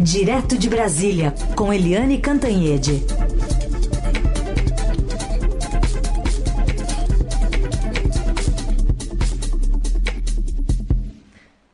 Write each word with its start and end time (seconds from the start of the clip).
Direto 0.00 0.58
de 0.58 0.68
Brasília, 0.68 1.32
com 1.56 1.72
Eliane 1.72 2.18
Cantanhede. 2.18 3.02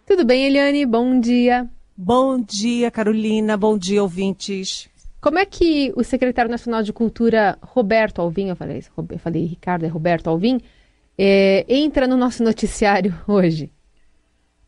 Tudo 0.06 0.24
bem, 0.24 0.46
Eliane? 0.46 0.86
Bom 0.86 1.18
dia. 1.18 1.68
Bom 1.96 2.40
dia, 2.40 2.90
Carolina. 2.92 3.56
Bom 3.56 3.76
dia, 3.76 4.00
ouvintes. 4.02 4.88
Como 5.20 5.38
é 5.38 5.44
que 5.44 5.92
o 5.96 6.04
secretário 6.04 6.50
nacional 6.50 6.82
de 6.82 6.92
Cultura, 6.92 7.58
Roberto 7.60 8.20
Alvim, 8.20 8.48
eu 8.48 8.56
falei, 8.56 8.84
eu 9.10 9.18
falei 9.18 9.46
Ricardo, 9.46 9.84
é 9.84 9.88
Roberto 9.88 10.28
Alvim, 10.28 10.60
é, 11.18 11.64
entra 11.68 12.06
no 12.06 12.16
nosso 12.16 12.42
noticiário 12.44 13.14
hoje? 13.26 13.70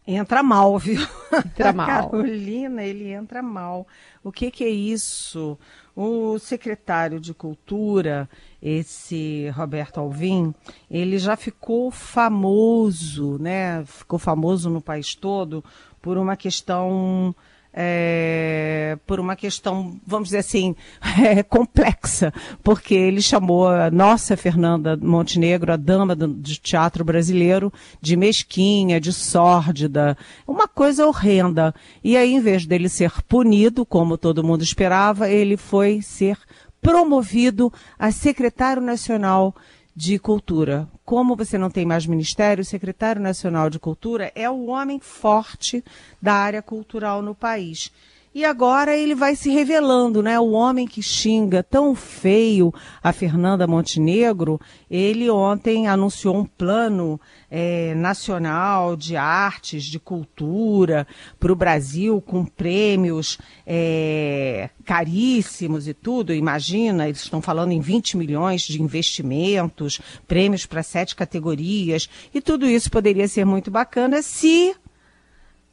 Entra 0.06 0.42
mal, 0.42 0.78
viu? 0.78 1.00
Entra 1.32 1.72
mal. 1.74 2.10
Carolina, 2.10 2.82
ele 2.82 3.10
entra 3.10 3.42
mal. 3.42 3.86
O 4.22 4.30
que, 4.30 4.50
que 4.50 4.62
é 4.62 4.68
isso? 4.68 5.58
O 5.96 6.38
secretário 6.38 7.18
de 7.18 7.32
Cultura, 7.32 8.28
esse 8.60 9.48
Roberto 9.50 9.98
Alvim, 9.98 10.54
ele 10.90 11.18
já 11.18 11.36
ficou 11.36 11.90
famoso, 11.90 13.38
né? 13.38 13.84
Ficou 13.86 14.18
famoso 14.18 14.68
no 14.68 14.80
país 14.80 15.14
todo 15.14 15.64
por 16.02 16.18
uma 16.18 16.36
questão 16.36 17.34
é, 17.76 18.96
por 19.04 19.18
uma 19.18 19.34
questão, 19.34 20.00
vamos 20.06 20.28
dizer 20.28 20.38
assim, 20.38 20.76
é, 21.20 21.42
complexa, 21.42 22.32
porque 22.62 22.94
ele 22.94 23.20
chamou 23.20 23.68
a 23.68 23.90
nossa 23.90 24.36
Fernanda 24.36 24.96
Montenegro, 24.96 25.72
a 25.72 25.76
dama 25.76 26.14
do, 26.14 26.28
teatro 26.34 27.04
brasileiro, 27.04 27.72
de 28.00 28.16
mesquinha, 28.16 29.00
de 29.00 29.12
sórdida, 29.12 30.16
uma 30.46 30.68
coisa 30.68 31.06
horrenda. 31.06 31.74
E 32.02 32.16
aí, 32.16 32.34
em 32.34 32.40
vez 32.40 32.64
dele 32.64 32.88
ser 32.88 33.10
punido, 33.22 33.84
como 33.84 34.16
todo 34.16 34.44
mundo 34.44 34.62
esperava, 34.62 35.28
ele 35.28 35.56
foi 35.56 36.00
ser 36.00 36.38
promovido 36.80 37.72
a 37.98 38.12
secretário 38.12 38.82
nacional 38.82 39.54
de 39.94 40.18
Cultura. 40.18 40.88
Como 41.04 41.36
você 41.36 41.56
não 41.56 41.70
tem 41.70 41.86
mais 41.86 42.06
ministério, 42.06 42.62
o 42.62 42.64
secretário 42.64 43.22
nacional 43.22 43.70
de 43.70 43.78
Cultura 43.78 44.32
é 44.34 44.50
o 44.50 44.66
homem 44.66 44.98
forte 44.98 45.84
da 46.20 46.34
área 46.34 46.62
cultural 46.62 47.22
no 47.22 47.34
país. 47.34 47.92
E 48.34 48.44
agora 48.44 48.96
ele 48.96 49.14
vai 49.14 49.36
se 49.36 49.48
revelando, 49.48 50.20
né? 50.20 50.40
O 50.40 50.50
homem 50.50 50.88
que 50.88 51.00
xinga 51.00 51.62
tão 51.62 51.94
feio 51.94 52.74
a 53.00 53.12
Fernanda 53.12 53.64
Montenegro, 53.64 54.60
ele 54.90 55.30
ontem 55.30 55.86
anunciou 55.86 56.38
um 56.38 56.44
plano 56.44 57.20
é, 57.48 57.94
nacional 57.94 58.96
de 58.96 59.16
artes, 59.16 59.84
de 59.84 60.00
cultura 60.00 61.06
para 61.38 61.52
o 61.52 61.54
Brasil, 61.54 62.20
com 62.20 62.44
prêmios 62.44 63.38
é, 63.64 64.68
caríssimos 64.84 65.86
e 65.86 65.94
tudo. 65.94 66.34
Imagina, 66.34 67.06
eles 67.06 67.22
estão 67.22 67.40
falando 67.40 67.70
em 67.70 67.80
20 67.80 68.16
milhões 68.16 68.62
de 68.62 68.82
investimentos, 68.82 70.00
prêmios 70.26 70.66
para 70.66 70.82
sete 70.82 71.14
categorias, 71.14 72.08
e 72.34 72.40
tudo 72.40 72.66
isso 72.66 72.90
poderia 72.90 73.28
ser 73.28 73.44
muito 73.44 73.70
bacana 73.70 74.22
se 74.22 74.74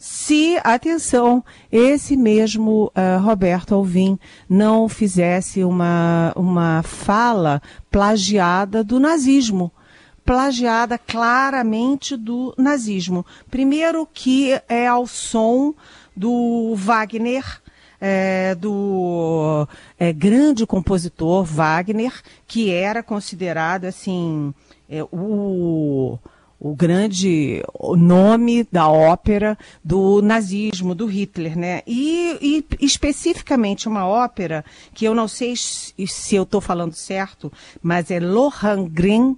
se, 0.04 0.60
atenção, 0.64 1.44
esse 1.72 2.18
mesmo 2.18 2.86
uh, 2.96 3.22
Roberto 3.22 3.76
Alvim 3.76 4.18
não 4.50 4.90
fizesse 4.90 5.64
uma, 5.64 6.34
uma 6.36 6.82
fala 6.82 7.62
plagiada 7.92 8.84
do 8.84 9.00
nazismo. 9.00 9.72
Plagiada 10.26 10.98
claramente 10.98 12.18
do 12.18 12.52
nazismo. 12.58 13.24
Primeiro 13.52 14.10
que 14.12 14.60
é 14.68 14.88
ao 14.88 15.06
som 15.06 15.72
do 16.18 16.74
Wagner, 16.76 17.62
é, 18.00 18.56
do 18.56 19.68
é, 20.00 20.12
grande 20.12 20.66
compositor 20.66 21.44
Wagner, 21.44 22.24
que 22.48 22.72
era 22.72 23.04
considerado 23.04 23.86
assim 23.86 24.52
é, 24.90 25.04
o 25.12 26.18
o 26.64 26.76
grande 26.76 27.64
nome 27.98 28.68
da 28.72 28.88
ópera 28.88 29.58
do 29.84 30.22
nazismo, 30.22 30.94
do 30.94 31.08
Hitler, 31.08 31.58
né? 31.58 31.82
E, 31.88 32.38
e 32.40 32.86
especificamente 32.86 33.88
uma 33.88 34.06
ópera 34.06 34.64
que 34.94 35.04
eu 35.04 35.16
não 35.16 35.28
sei 35.28 35.56
se 35.56 36.36
eu 36.36 36.44
estou 36.44 36.62
falando 36.62 36.94
certo, 36.94 37.52
mas 37.82 38.12
é 38.12 38.20
Lohengrin, 38.20 39.36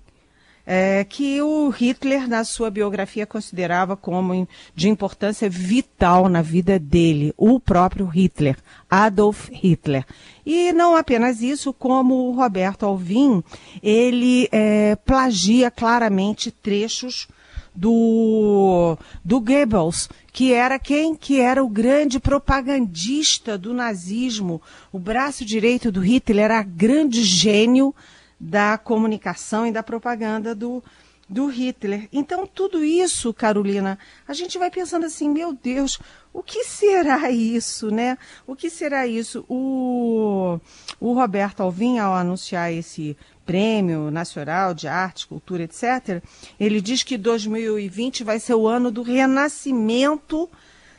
é, 0.66 1.04
que 1.04 1.42
o 1.42 1.70
Hitler, 1.70 2.28
na 2.28 2.44
sua 2.44 2.70
biografia, 2.70 3.26
considerava 3.26 3.98
como 3.98 4.48
de 4.74 4.90
importância 4.90 5.50
vital 5.50 6.30
na 6.30 6.42
vida 6.42 6.80
dele, 6.80 7.34
o 7.38 7.60
próprio 7.60 8.06
Hitler, 8.06 8.58
Adolf 8.90 9.50
Hitler. 9.52 10.06
E 10.46 10.72
não 10.72 10.96
apenas 10.96 11.42
isso, 11.42 11.74
como 11.74 12.30
o 12.30 12.32
Roberto 12.32 12.86
Alvim, 12.86 13.44
ele 13.82 14.48
é, 14.52 14.96
plagia 14.96 15.70
claramente 15.70 16.52
trechos 16.52 17.28
do, 17.76 18.98
do 19.24 19.40
Goebbels, 19.40 20.10
que 20.32 20.54
era 20.54 20.78
quem? 20.78 21.16
Que 21.16 21.40
era 21.40 21.64
o 21.64 21.70
grande 21.70 22.20
propagandista 22.20 23.58
do 23.58 23.74
nazismo, 23.74 24.62
o 24.92 25.00
braço 25.00 25.44
direito 25.44 25.92
do 25.92 26.00
Hitler, 26.00 26.46
era 26.46 26.64
grande 26.64 27.24
gênio 27.24 27.94
da 28.40 28.78
comunicação 28.78 29.66
e 29.66 29.72
da 29.72 29.84
propaganda 29.84 30.54
do, 30.54 30.84
do 31.28 31.48
Hitler. 31.48 32.08
Então, 32.12 32.46
tudo 32.46 32.84
isso, 32.84 33.34
Carolina, 33.34 33.98
a 34.28 34.34
gente 34.34 34.58
vai 34.58 34.70
pensando 34.70 35.06
assim, 35.06 35.30
meu 35.30 35.54
Deus, 35.54 36.00
o 36.32 36.44
que 36.44 36.64
será 36.64 37.32
isso, 37.32 37.90
né? 37.90 38.18
O 38.46 38.56
que 38.56 38.70
será 38.70 39.08
isso? 39.08 39.46
O, 39.48 40.60
o 41.00 41.14
Roberto 41.14 41.62
Alvim, 41.62 42.00
ao 42.00 42.14
anunciar 42.14 42.72
esse 42.72 43.18
prêmio 43.46 44.10
nacional 44.12 44.74
de 44.74 44.88
arte, 44.88 45.28
cultura, 45.28 45.64
etc., 45.64 46.24
ele 46.60 46.82
diz 46.82 47.04
que 47.04 47.18
2020 47.18 48.24
vai 48.24 48.40
ser 48.40 48.54
o 48.54 48.68
ano 48.68 48.92
do 48.92 49.02
renascimento 49.02 50.50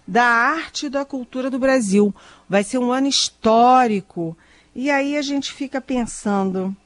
da 0.06 0.24
arte 0.24 0.86
e 0.86 0.90
da 0.90 1.04
cultura 1.04 1.50
do 1.50 1.58
Brasil. 1.58 2.14
Vai 2.48 2.62
ser 2.62 2.78
um 2.78 2.92
ano 2.92 3.06
histórico. 3.06 4.36
E 4.74 4.90
aí 4.90 5.16
a 5.16 5.22
gente 5.22 5.52
fica 5.52 5.80
pensando, 5.80 6.76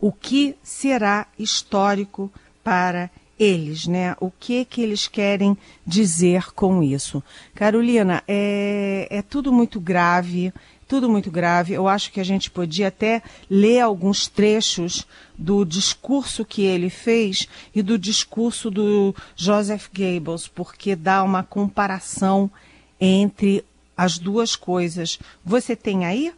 o 0.00 0.12
que 0.12 0.56
será 0.62 1.26
histórico 1.38 2.30
para 2.62 3.10
eles, 3.38 3.86
né? 3.86 4.16
O 4.20 4.30
que 4.30 4.64
que 4.64 4.80
eles 4.80 5.06
querem 5.06 5.56
dizer 5.86 6.52
com 6.52 6.82
isso? 6.82 7.22
Carolina, 7.54 8.22
é, 8.26 9.06
é 9.10 9.22
tudo 9.22 9.52
muito 9.52 9.78
grave, 9.78 10.52
tudo 10.88 11.08
muito 11.08 11.30
grave. 11.30 11.74
Eu 11.74 11.86
acho 11.86 12.10
que 12.10 12.20
a 12.20 12.24
gente 12.24 12.50
podia 12.50 12.88
até 12.88 13.22
ler 13.50 13.80
alguns 13.80 14.26
trechos 14.26 15.06
do 15.36 15.64
discurso 15.64 16.44
que 16.44 16.62
ele 16.62 16.88
fez 16.88 17.46
e 17.74 17.82
do 17.82 17.98
discurso 17.98 18.70
do 18.70 19.14
Joseph 19.34 19.88
Goebbels, 19.94 20.48
porque 20.48 20.96
dá 20.96 21.22
uma 21.22 21.42
comparação 21.42 22.50
entre 23.00 23.64
as 23.96 24.18
duas 24.18 24.56
coisas. 24.56 25.18
Você 25.44 25.76
tem 25.76 26.06
aí? 26.06 26.32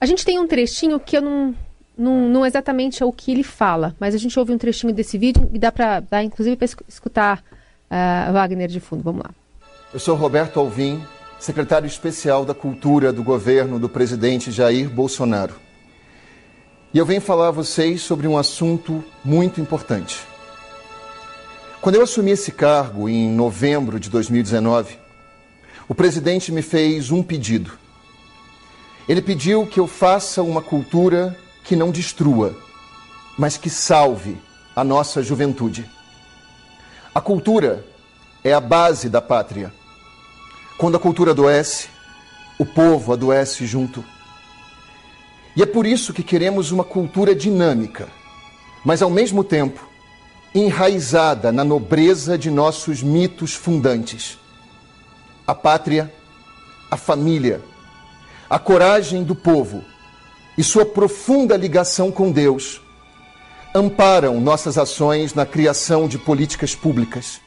A 0.00 0.06
gente 0.06 0.24
tem 0.24 0.38
um 0.38 0.46
trechinho 0.46 1.00
que 1.00 1.16
eu 1.16 1.22
não 1.22 1.56
não, 1.98 2.28
não 2.28 2.46
exatamente 2.46 3.02
é 3.02 3.06
o 3.06 3.12
que 3.12 3.32
ele 3.32 3.42
fala, 3.42 3.94
mas 3.98 4.14
a 4.14 4.18
gente 4.18 4.38
ouve 4.38 4.52
um 4.52 4.58
trechinho 4.58 4.92
desse 4.92 5.18
vídeo 5.18 5.50
e 5.52 5.58
dá 5.58 5.72
para 5.72 6.00
dar, 6.00 6.22
inclusive, 6.22 6.56
para 6.56 6.68
escutar 6.88 7.42
uh, 7.90 8.32
Wagner 8.32 8.68
de 8.68 8.78
fundo. 8.78 9.02
Vamos 9.02 9.24
lá. 9.24 9.30
Eu 9.92 9.98
sou 9.98 10.14
Roberto 10.14 10.60
Alvim, 10.60 11.02
secretário 11.40 11.86
especial 11.86 12.44
da 12.44 12.54
Cultura 12.54 13.12
do 13.12 13.22
governo 13.22 13.78
do 13.78 13.88
presidente 13.88 14.52
Jair 14.52 14.88
Bolsonaro. 14.88 15.54
E 16.94 16.98
eu 16.98 17.04
venho 17.04 17.20
falar 17.20 17.48
a 17.48 17.52
vocês 17.52 18.00
sobre 18.00 18.26
um 18.26 18.38
assunto 18.38 19.04
muito 19.24 19.60
importante. 19.60 20.20
Quando 21.80 21.96
eu 21.96 22.02
assumi 22.02 22.30
esse 22.30 22.52
cargo 22.52 23.08
em 23.08 23.28
novembro 23.30 24.00
de 24.00 24.08
2019, 24.08 24.96
o 25.88 25.94
presidente 25.94 26.52
me 26.52 26.62
fez 26.62 27.10
um 27.10 27.22
pedido. 27.22 27.72
Ele 29.08 29.22
pediu 29.22 29.66
que 29.66 29.80
eu 29.80 29.86
faça 29.86 30.42
uma 30.42 30.60
cultura 30.60 31.36
que 31.68 31.76
não 31.76 31.90
destrua, 31.90 32.56
mas 33.36 33.58
que 33.58 33.68
salve 33.68 34.40
a 34.74 34.82
nossa 34.82 35.22
juventude. 35.22 35.84
A 37.14 37.20
cultura 37.20 37.84
é 38.42 38.54
a 38.54 38.60
base 38.60 39.10
da 39.10 39.20
pátria. 39.20 39.70
Quando 40.78 40.96
a 40.96 40.98
cultura 40.98 41.32
adoece, 41.32 41.90
o 42.58 42.64
povo 42.64 43.12
adoece 43.12 43.66
junto. 43.66 44.02
E 45.54 45.62
é 45.62 45.66
por 45.66 45.84
isso 45.84 46.14
que 46.14 46.22
queremos 46.22 46.72
uma 46.72 46.84
cultura 46.84 47.34
dinâmica, 47.34 48.08
mas 48.82 49.02
ao 49.02 49.10
mesmo 49.10 49.44
tempo 49.44 49.86
enraizada 50.54 51.52
na 51.52 51.64
nobreza 51.64 52.38
de 52.38 52.50
nossos 52.50 53.02
mitos 53.02 53.52
fundantes. 53.52 54.38
A 55.46 55.54
pátria, 55.54 56.10
a 56.90 56.96
família, 56.96 57.60
a 58.48 58.58
coragem 58.58 59.22
do 59.22 59.34
povo 59.34 59.84
e 60.58 60.64
sua 60.64 60.84
profunda 60.84 61.56
ligação 61.56 62.10
com 62.10 62.32
Deus 62.32 62.82
amparam 63.72 64.40
nossas 64.40 64.76
ações 64.76 65.32
na 65.32 65.46
criação 65.46 66.08
de 66.08 66.18
políticas 66.18 66.74
públicas. 66.74 67.40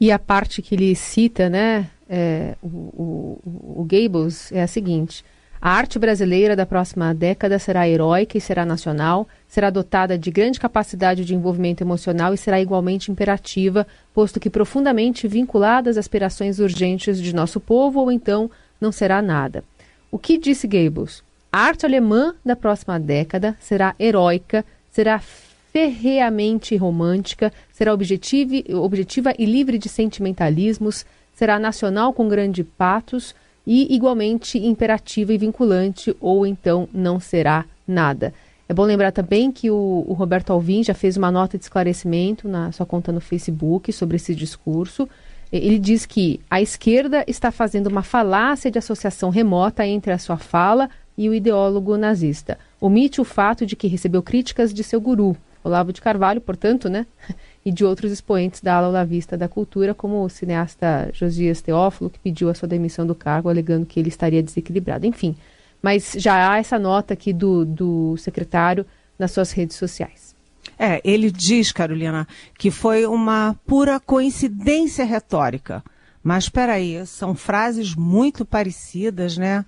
E 0.00 0.10
a 0.10 0.18
parte 0.18 0.60
que 0.60 0.74
ele 0.74 0.96
cita, 0.96 1.48
né, 1.48 1.88
é, 2.08 2.56
o, 2.60 2.66
o, 2.66 3.80
o 3.82 3.84
Gables 3.84 4.50
é 4.50 4.60
a 4.60 4.66
seguinte: 4.66 5.24
a 5.60 5.70
arte 5.70 6.00
brasileira 6.00 6.56
da 6.56 6.66
próxima 6.66 7.14
década 7.14 7.60
será 7.60 7.88
heróica 7.88 8.36
e 8.36 8.40
será 8.40 8.66
nacional, 8.66 9.28
será 9.46 9.70
dotada 9.70 10.18
de 10.18 10.32
grande 10.32 10.58
capacidade 10.58 11.24
de 11.24 11.34
envolvimento 11.36 11.84
emocional 11.84 12.34
e 12.34 12.38
será 12.38 12.60
igualmente 12.60 13.12
imperativa, 13.12 13.86
posto 14.12 14.40
que 14.40 14.50
profundamente 14.50 15.28
vinculada 15.28 15.88
às 15.88 15.96
aspirações 15.96 16.58
urgentes 16.58 17.22
de 17.22 17.32
nosso 17.32 17.60
povo, 17.60 18.00
ou 18.00 18.10
então 18.10 18.50
não 18.80 18.90
será 18.90 19.22
nada. 19.22 19.62
O 20.10 20.18
que 20.18 20.36
disse 20.38 20.66
Gables? 20.66 21.22
A 21.52 21.62
arte 21.62 21.84
alemã 21.84 22.34
da 22.44 22.54
próxima 22.54 22.98
década 23.00 23.56
será 23.58 23.94
heróica, 23.98 24.64
será 24.88 25.18
ferreamente 25.72 26.76
romântica, 26.76 27.52
será 27.72 27.92
objetiva, 27.92 29.34
e 29.36 29.44
livre 29.44 29.76
de 29.76 29.88
sentimentalismos, 29.88 31.04
será 31.34 31.58
nacional 31.58 32.12
com 32.12 32.28
grande 32.28 32.62
patos 32.62 33.34
e 33.66 33.92
igualmente 33.94 34.58
imperativa 34.58 35.32
e 35.32 35.38
vinculante, 35.38 36.16
ou 36.20 36.46
então 36.46 36.88
não 36.92 37.18
será 37.18 37.64
nada. 37.86 38.32
É 38.68 38.72
bom 38.72 38.84
lembrar 38.84 39.10
também 39.10 39.50
que 39.50 39.70
o, 39.72 40.04
o, 40.06 40.12
Roberto 40.12 40.52
Alvim 40.52 40.84
já 40.84 40.94
fez 40.94 41.16
uma 41.16 41.32
nota 41.32 41.58
de 41.58 41.64
esclarecimento 41.64 42.48
na 42.48 42.70
sua 42.70 42.86
conta 42.86 43.10
no 43.10 43.20
Facebook 43.20 43.92
sobre 43.92 44.16
esse 44.16 44.36
discurso. 44.36 45.08
Ele 45.50 45.80
diz 45.80 46.06
que 46.06 46.40
a 46.48 46.62
esquerda 46.62 47.24
está 47.26 47.50
fazendo 47.50 47.88
uma 47.88 48.04
falácia 48.04 48.70
de 48.70 48.78
associação 48.78 49.30
remota 49.30 49.84
entre 49.84 50.12
a 50.12 50.18
sua 50.18 50.36
fala 50.36 50.88
e 51.20 51.28
o 51.28 51.34
ideólogo 51.34 51.98
nazista. 51.98 52.58
Omite 52.80 53.20
o 53.20 53.24
fato 53.24 53.66
de 53.66 53.76
que 53.76 53.86
recebeu 53.86 54.22
críticas 54.22 54.72
de 54.72 54.82
seu 54.82 54.98
guru, 54.98 55.36
Olavo 55.62 55.92
de 55.92 56.00
Carvalho, 56.00 56.40
portanto, 56.40 56.88
né? 56.88 57.04
e 57.62 57.70
de 57.70 57.84
outros 57.84 58.10
expoentes 58.10 58.62
da 58.62 58.76
ala 58.76 58.88
olavista 58.88 59.36
da 59.36 59.46
cultura, 59.46 59.92
como 59.92 60.24
o 60.24 60.30
cineasta 60.30 61.10
Josias 61.12 61.60
Teófilo, 61.60 62.08
que 62.08 62.18
pediu 62.18 62.48
a 62.48 62.54
sua 62.54 62.66
demissão 62.66 63.06
do 63.06 63.14
cargo, 63.14 63.50
alegando 63.50 63.84
que 63.84 64.00
ele 64.00 64.08
estaria 64.08 64.42
desequilibrado. 64.42 65.04
Enfim, 65.04 65.36
mas 65.82 66.14
já 66.16 66.50
há 66.50 66.56
essa 66.56 66.78
nota 66.78 67.12
aqui 67.12 67.34
do, 67.34 67.66
do 67.66 68.16
secretário 68.16 68.86
nas 69.18 69.30
suas 69.30 69.52
redes 69.52 69.76
sociais. 69.76 70.34
É, 70.78 71.02
ele 71.04 71.30
diz, 71.30 71.70
Carolina, 71.70 72.26
que 72.56 72.70
foi 72.70 73.04
uma 73.04 73.54
pura 73.66 74.00
coincidência 74.00 75.04
retórica. 75.04 75.84
Mas 76.24 76.44
espera 76.44 76.72
aí, 76.72 77.06
são 77.06 77.34
frases 77.34 77.94
muito 77.94 78.42
parecidas, 78.46 79.36
né? 79.36 79.66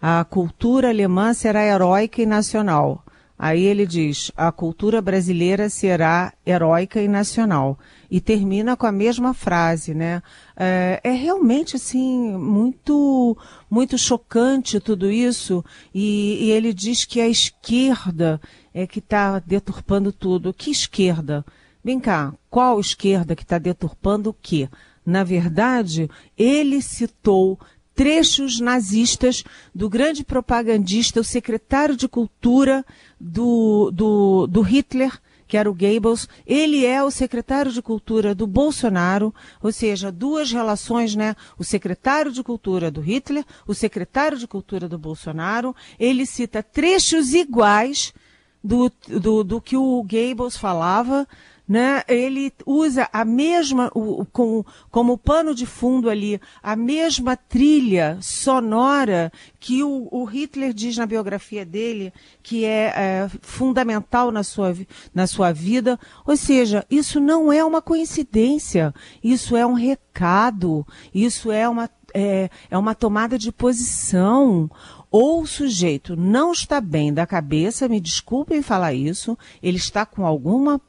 A 0.00 0.24
cultura 0.24 0.88
alemã 0.88 1.34
será 1.34 1.62
heróica 1.62 2.22
e 2.22 2.26
nacional. 2.26 3.04
Aí 3.42 3.62
ele 3.64 3.86
diz: 3.86 4.30
a 4.36 4.52
cultura 4.52 5.00
brasileira 5.00 5.70
será 5.70 6.32
heróica 6.44 7.00
e 7.00 7.08
nacional. 7.08 7.78
E 8.10 8.20
termina 8.20 8.76
com 8.76 8.86
a 8.86 8.92
mesma 8.92 9.32
frase, 9.32 9.94
né? 9.94 10.22
É, 10.56 11.00
é 11.02 11.10
realmente 11.10 11.76
assim 11.76 12.36
muito 12.36 13.36
muito 13.70 13.96
chocante 13.96 14.78
tudo 14.78 15.10
isso. 15.10 15.64
E, 15.94 16.46
e 16.46 16.50
ele 16.50 16.74
diz 16.74 17.06
que 17.06 17.18
a 17.18 17.28
esquerda 17.28 18.38
é 18.74 18.86
que 18.86 18.98
está 18.98 19.38
deturpando 19.38 20.12
tudo. 20.12 20.52
Que 20.52 20.70
esquerda? 20.70 21.44
Vem 21.82 21.98
cá, 21.98 22.34
qual 22.50 22.78
esquerda 22.78 23.34
que 23.34 23.42
está 23.42 23.56
deturpando 23.56 24.30
o 24.30 24.34
quê? 24.34 24.68
Na 25.04 25.24
verdade, 25.24 26.10
ele 26.36 26.82
citou 26.82 27.58
trechos 27.94 28.60
nazistas 28.60 29.44
do 29.74 29.88
grande 29.88 30.24
propagandista, 30.24 31.20
o 31.20 31.24
secretário 31.24 31.96
de 31.96 32.08
cultura 32.08 32.84
do, 33.20 33.90
do, 33.90 34.46
do 34.46 34.62
Hitler, 34.62 35.20
que 35.46 35.56
era 35.56 35.68
o 35.68 35.74
Goebbels, 35.74 36.28
ele 36.46 36.86
é 36.86 37.02
o 37.02 37.10
secretário 37.10 37.72
de 37.72 37.82
cultura 37.82 38.34
do 38.34 38.46
Bolsonaro, 38.46 39.34
ou 39.60 39.72
seja, 39.72 40.12
duas 40.12 40.52
relações, 40.52 41.16
né? 41.16 41.34
O 41.58 41.64
secretário 41.64 42.30
de 42.30 42.40
cultura 42.42 42.88
do 42.88 43.00
Hitler, 43.00 43.44
o 43.66 43.74
secretário 43.74 44.38
de 44.38 44.46
cultura 44.46 44.88
do 44.88 44.96
Bolsonaro, 44.96 45.74
ele 45.98 46.24
cita 46.24 46.62
trechos 46.62 47.34
iguais 47.34 48.14
do, 48.62 48.92
do, 49.08 49.42
do 49.42 49.60
que 49.60 49.76
o 49.76 50.02
Goebbels 50.04 50.56
falava 50.56 51.26
né? 51.70 52.02
Ele 52.08 52.52
usa 52.66 53.08
a 53.12 53.24
mesma, 53.24 53.92
o, 53.94 54.24
com, 54.24 54.64
como 54.90 55.16
pano 55.16 55.54
de 55.54 55.64
fundo 55.64 56.10
ali, 56.10 56.40
a 56.60 56.74
mesma 56.74 57.36
trilha 57.36 58.18
sonora 58.20 59.30
que 59.60 59.80
o, 59.80 60.08
o 60.10 60.24
Hitler 60.24 60.72
diz 60.72 60.96
na 60.96 61.06
biografia 61.06 61.64
dele, 61.64 62.12
que 62.42 62.64
é, 62.64 62.92
é, 62.96 63.30
fundamental 63.40 64.32
na 64.32 64.42
sua, 64.42 64.76
na 65.14 65.28
sua 65.28 65.52
vida. 65.52 65.96
Ou 66.26 66.36
seja, 66.36 66.84
isso 66.90 67.20
não 67.20 67.52
é 67.52 67.64
uma 67.64 67.80
coincidência, 67.80 68.92
isso 69.22 69.54
é 69.54 69.64
um 69.64 69.74
recado, 69.74 70.84
isso 71.14 71.52
é 71.52 71.68
uma, 71.68 71.88
é, 72.12 72.50
é 72.68 72.76
uma 72.76 72.96
tomada 72.96 73.38
de 73.38 73.52
posição 73.52 74.68
ou 75.08 75.42
o 75.42 75.46
sujeito 75.46 76.14
não 76.14 76.52
está 76.52 76.80
bem 76.80 77.12
da 77.12 77.26
cabeça, 77.26 77.88
me 77.88 78.00
desculpem 78.00 78.62
falar 78.62 78.94
isso, 78.94 79.36
ele 79.60 79.76
está 79.76 80.06
com 80.06 80.24
alguma 80.24 80.80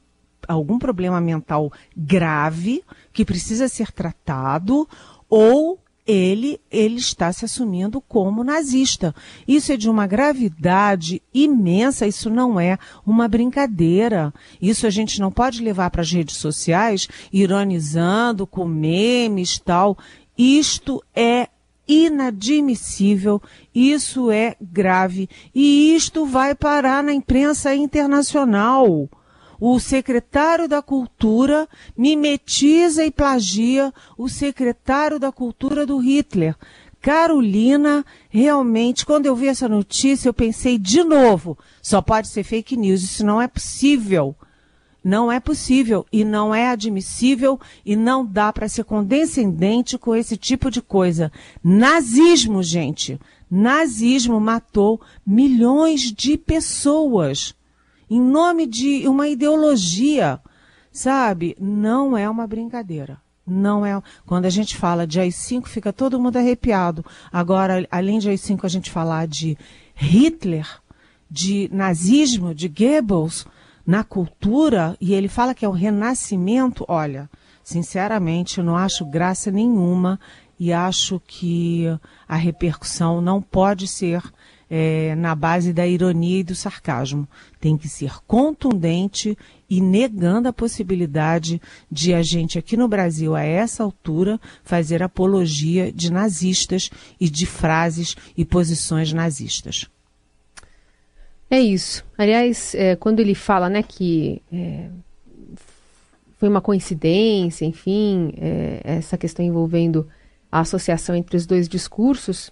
algum 0.52 0.78
problema 0.78 1.20
mental 1.20 1.72
grave 1.96 2.82
que 3.12 3.24
precisa 3.24 3.68
ser 3.68 3.90
tratado 3.92 4.88
ou 5.28 5.78
ele, 6.06 6.60
ele 6.70 6.96
está 6.96 7.32
se 7.32 7.44
assumindo 7.44 8.00
como 8.00 8.42
nazista. 8.42 9.14
Isso 9.46 9.72
é 9.72 9.76
de 9.76 9.88
uma 9.88 10.06
gravidade 10.06 11.22
imensa, 11.32 12.06
isso 12.06 12.28
não 12.28 12.58
é 12.58 12.78
uma 13.06 13.28
brincadeira. 13.28 14.32
Isso 14.60 14.86
a 14.86 14.90
gente 14.90 15.20
não 15.20 15.30
pode 15.30 15.62
levar 15.62 15.90
para 15.90 16.02
as 16.02 16.10
redes 16.10 16.36
sociais, 16.36 17.08
ironizando 17.32 18.46
com 18.46 18.66
memes 18.66 19.58
tal. 19.58 19.96
Isto 20.36 21.02
é 21.14 21.48
inadmissível, 21.86 23.40
isso 23.74 24.30
é 24.30 24.56
grave 24.60 25.28
e 25.54 25.94
isto 25.94 26.24
vai 26.24 26.54
parar 26.54 27.02
na 27.02 27.12
imprensa 27.12 27.74
internacional 27.74 29.08
o 29.64 29.78
secretário 29.78 30.66
da 30.66 30.82
Cultura 30.82 31.68
mimetiza 31.96 33.06
e 33.06 33.12
plagia 33.12 33.94
o 34.18 34.28
secretário 34.28 35.20
da 35.20 35.30
Cultura 35.30 35.86
do 35.86 35.98
Hitler. 35.98 36.56
Carolina, 37.00 38.04
realmente, 38.28 39.06
quando 39.06 39.26
eu 39.26 39.36
vi 39.36 39.46
essa 39.46 39.68
notícia, 39.68 40.28
eu 40.28 40.34
pensei 40.34 40.76
de 40.76 41.04
novo, 41.04 41.56
só 41.80 42.02
pode 42.02 42.26
ser 42.26 42.42
fake 42.42 42.76
news, 42.76 43.04
isso 43.04 43.24
não 43.24 43.40
é 43.40 43.46
possível. 43.46 44.34
Não 45.04 45.30
é 45.30 45.38
possível 45.38 46.04
e 46.12 46.24
não 46.24 46.52
é 46.52 46.68
admissível 46.68 47.60
e 47.86 47.94
não 47.94 48.26
dá 48.26 48.52
para 48.52 48.68
ser 48.68 48.82
condescendente 48.82 49.96
com 49.96 50.16
esse 50.16 50.36
tipo 50.36 50.72
de 50.72 50.82
coisa. 50.82 51.30
Nazismo, 51.62 52.64
gente. 52.64 53.16
Nazismo 53.48 54.40
matou 54.40 55.00
milhões 55.24 56.00
de 56.12 56.36
pessoas 56.36 57.54
em 58.12 58.20
nome 58.20 58.66
de 58.66 59.08
uma 59.08 59.26
ideologia, 59.26 60.38
sabe? 60.92 61.56
Não 61.58 62.14
é 62.14 62.28
uma 62.28 62.46
brincadeira. 62.46 63.18
Não 63.46 63.86
é. 63.86 64.02
Quando 64.26 64.44
a 64.44 64.50
gente 64.50 64.76
fala 64.76 65.06
de 65.06 65.18
AI-5, 65.18 65.66
fica 65.66 65.94
todo 65.94 66.20
mundo 66.20 66.36
arrepiado. 66.36 67.02
Agora, 67.32 67.88
além 67.90 68.18
de 68.18 68.28
AI-5, 68.28 68.64
a 68.64 68.68
gente 68.68 68.90
falar 68.90 69.26
de 69.26 69.56
Hitler, 69.94 70.68
de 71.30 71.70
nazismo, 71.72 72.54
de 72.54 72.68
Goebbels, 72.68 73.46
na 73.86 74.04
cultura, 74.04 74.94
e 75.00 75.14
ele 75.14 75.26
fala 75.26 75.54
que 75.54 75.64
é 75.64 75.68
o 75.68 75.72
renascimento, 75.72 76.84
olha, 76.88 77.30
sinceramente, 77.64 78.58
eu 78.58 78.64
não 78.64 78.76
acho 78.76 79.06
graça 79.06 79.50
nenhuma 79.50 80.20
e 80.60 80.70
acho 80.70 81.18
que 81.26 81.86
a 82.28 82.36
repercussão 82.36 83.22
não 83.22 83.40
pode 83.40 83.88
ser 83.88 84.22
é, 84.74 85.14
na 85.16 85.34
base 85.34 85.70
da 85.70 85.86
ironia 85.86 86.40
e 86.40 86.42
do 86.42 86.54
sarcasmo. 86.54 87.28
Tem 87.60 87.76
que 87.76 87.90
ser 87.90 88.14
contundente 88.26 89.36
e 89.68 89.82
negando 89.82 90.48
a 90.48 90.52
possibilidade 90.52 91.60
de 91.90 92.14
a 92.14 92.22
gente 92.22 92.58
aqui 92.58 92.74
no 92.74 92.88
Brasil, 92.88 93.36
a 93.36 93.42
essa 93.42 93.82
altura, 93.82 94.40
fazer 94.64 95.02
apologia 95.02 95.92
de 95.92 96.10
nazistas 96.10 96.88
e 97.20 97.28
de 97.28 97.44
frases 97.44 98.16
e 98.34 98.46
posições 98.46 99.12
nazistas. 99.12 99.90
É 101.50 101.60
isso. 101.60 102.02
Aliás, 102.16 102.74
é, 102.74 102.96
quando 102.96 103.20
ele 103.20 103.34
fala 103.34 103.68
né, 103.68 103.82
que 103.82 104.40
é, 104.50 104.88
foi 106.38 106.48
uma 106.48 106.62
coincidência, 106.62 107.66
enfim, 107.66 108.32
é, 108.38 108.80
essa 108.84 109.18
questão 109.18 109.44
envolvendo 109.44 110.08
a 110.50 110.60
associação 110.60 111.14
entre 111.14 111.36
os 111.36 111.44
dois 111.44 111.68
discursos, 111.68 112.50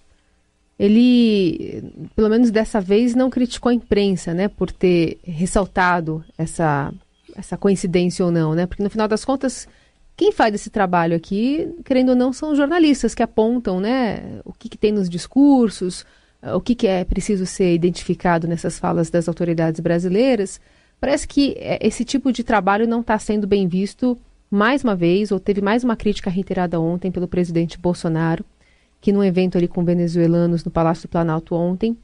ele, 0.81 1.93
pelo 2.15 2.27
menos 2.27 2.49
dessa 2.49 2.81
vez, 2.81 3.13
não 3.13 3.29
criticou 3.29 3.69
a 3.69 3.73
imprensa, 3.73 4.33
né, 4.33 4.47
por 4.47 4.71
ter 4.71 5.19
ressaltado 5.23 6.25
essa, 6.35 6.91
essa 7.35 7.55
coincidência 7.55 8.25
ou 8.25 8.31
não, 8.31 8.55
né, 8.55 8.65
porque 8.65 8.81
no 8.81 8.89
final 8.89 9.07
das 9.07 9.23
contas, 9.23 9.67
quem 10.17 10.31
faz 10.31 10.55
esse 10.55 10.71
trabalho 10.71 11.15
aqui, 11.15 11.71
querendo 11.85 12.09
ou 12.09 12.15
não, 12.15 12.33
são 12.33 12.55
jornalistas 12.55 13.13
que 13.13 13.21
apontam, 13.21 13.79
né, 13.79 14.39
o 14.43 14.51
que, 14.51 14.67
que 14.67 14.77
tem 14.77 14.91
nos 14.91 15.07
discursos, 15.07 16.03
o 16.41 16.59
que, 16.59 16.73
que 16.73 16.87
é 16.87 17.05
preciso 17.05 17.45
ser 17.45 17.75
identificado 17.75 18.47
nessas 18.47 18.79
falas 18.79 19.11
das 19.11 19.27
autoridades 19.27 19.79
brasileiras. 19.79 20.59
Parece 20.99 21.27
que 21.27 21.53
é, 21.59 21.77
esse 21.79 22.03
tipo 22.03 22.31
de 22.31 22.43
trabalho 22.43 22.87
não 22.87 23.01
está 23.01 23.19
sendo 23.19 23.45
bem 23.45 23.67
visto 23.67 24.17
mais 24.49 24.83
uma 24.83 24.95
vez, 24.95 25.31
ou 25.31 25.39
teve 25.39 25.61
mais 25.61 25.83
uma 25.83 25.95
crítica 25.95 26.31
reiterada 26.31 26.79
ontem 26.79 27.11
pelo 27.11 27.27
presidente 27.27 27.77
Bolsonaro, 27.77 28.43
que 29.01 29.11
num 29.11 29.23
evento 29.23 29.57
ali 29.57 29.67
com 29.67 29.83
venezuelanos 29.83 30.63
no 30.63 30.69
Palácio 30.69 31.07
do 31.07 31.11
Planalto 31.11 31.55
ontem, 31.55 31.97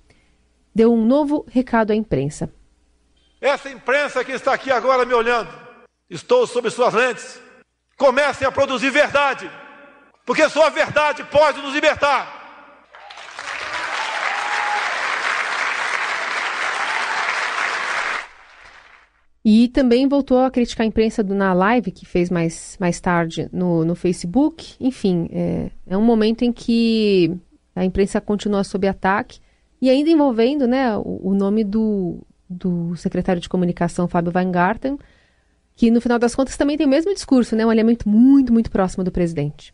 deu 0.74 0.92
um 0.92 1.06
novo 1.06 1.46
recado 1.48 1.92
à 1.92 1.96
imprensa. 1.96 2.51
Essa 3.39 3.70
imprensa 3.70 4.25
que 4.25 4.32
está 4.32 4.54
aqui 4.54 4.72
agora 4.72 5.06
me 5.06 5.13
olhando, 5.13 5.50
estou 6.10 6.48
sob 6.48 6.70
suas 6.72 6.94
lentes. 6.94 7.39
Comecem 7.96 8.48
a 8.48 8.51
produzir 8.51 8.89
verdade, 8.89 9.50
porque 10.25 10.50
só 10.50 10.66
a 10.66 10.70
verdade 10.70 11.24
pode 11.25 11.62
nos 11.62 11.74
libertar. 11.74 12.37
E 19.50 19.70
também 19.70 20.10
voltou 20.10 20.39
a 20.39 20.51
criticar 20.51 20.84
a 20.84 20.88
imprensa 20.88 21.24
do, 21.24 21.34
na 21.34 21.54
live 21.54 21.89
que 21.89 22.06
fez 22.06 22.30
mais, 22.30 22.75
mais 22.82 23.00
tarde 23.00 23.48
no, 23.50 23.86
no 23.86 23.96
Facebook. 23.96 24.75
Enfim, 24.77 25.30
é, 25.32 25.72
é 25.88 25.98
um 25.98 26.04
momento 26.04 26.42
em 26.42 26.51
que 26.51 27.34
a 27.74 27.86
imprensa 27.86 28.20
continua 28.20 28.66
sob 28.66 28.86
ataque 28.86 29.39
e 29.82 29.89
ainda 29.89 30.10
envolvendo 30.10 30.68
né, 30.68 30.98
o, 30.98 31.30
o 31.30 31.34
nome 31.34 31.63
do, 31.63 32.18
do 32.50 32.94
secretário 32.98 33.42
de 33.42 33.48
comunicação, 33.48 34.06
Fábio 34.06 34.34
Weingarten, 34.36 35.00
que 35.77 35.89
no 35.89 36.01
final 36.01 36.20
das 36.20 36.36
contas 36.36 36.58
também 36.58 36.75
tem 36.75 36.86
o 36.86 36.89
mesmo 36.89 37.13
discurso, 37.13 37.56
né, 37.56 37.66
um 37.66 37.70
alinhamento 37.70 38.10
muito, 38.10 38.51
muito 38.51 38.70
próximo 38.70 39.01
do 39.01 39.13
presidente. 39.13 39.74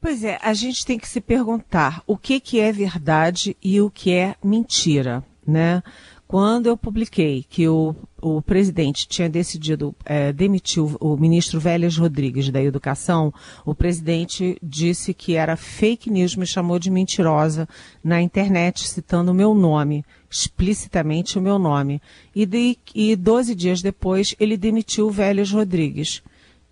Pois 0.00 0.24
é, 0.24 0.38
a 0.40 0.54
gente 0.54 0.86
tem 0.86 0.98
que 0.98 1.08
se 1.08 1.20
perguntar 1.20 2.02
o 2.06 2.16
que, 2.16 2.40
que 2.40 2.58
é 2.58 2.72
verdade 2.72 3.54
e 3.62 3.82
o 3.82 3.90
que 3.90 4.14
é 4.14 4.34
mentira, 4.42 5.22
né? 5.46 5.82
Quando 6.28 6.66
eu 6.66 6.76
publiquei 6.76 7.42
que 7.48 7.66
o, 7.66 7.96
o 8.20 8.42
presidente 8.42 9.08
tinha 9.08 9.30
decidido 9.30 9.94
é, 10.04 10.30
demitir 10.30 10.82
o, 10.82 10.94
o 11.00 11.16
ministro 11.16 11.58
Vélez 11.58 11.96
Rodrigues 11.96 12.50
da 12.50 12.62
Educação, 12.62 13.32
o 13.64 13.74
presidente 13.74 14.58
disse 14.62 15.14
que 15.14 15.36
era 15.36 15.56
fake 15.56 16.10
news, 16.10 16.36
me 16.36 16.46
chamou 16.46 16.78
de 16.78 16.90
mentirosa 16.90 17.66
na 18.04 18.20
internet, 18.20 18.86
citando 18.86 19.32
o 19.32 19.34
meu 19.34 19.54
nome, 19.54 20.04
explicitamente 20.30 21.38
o 21.38 21.42
meu 21.42 21.58
nome. 21.58 21.98
E, 22.34 22.44
de, 22.44 22.76
e 22.94 23.16
12 23.16 23.54
dias 23.54 23.80
depois 23.80 24.36
ele 24.38 24.58
demitiu 24.58 25.08
o 25.08 25.14
Rodrigues. 25.50 26.22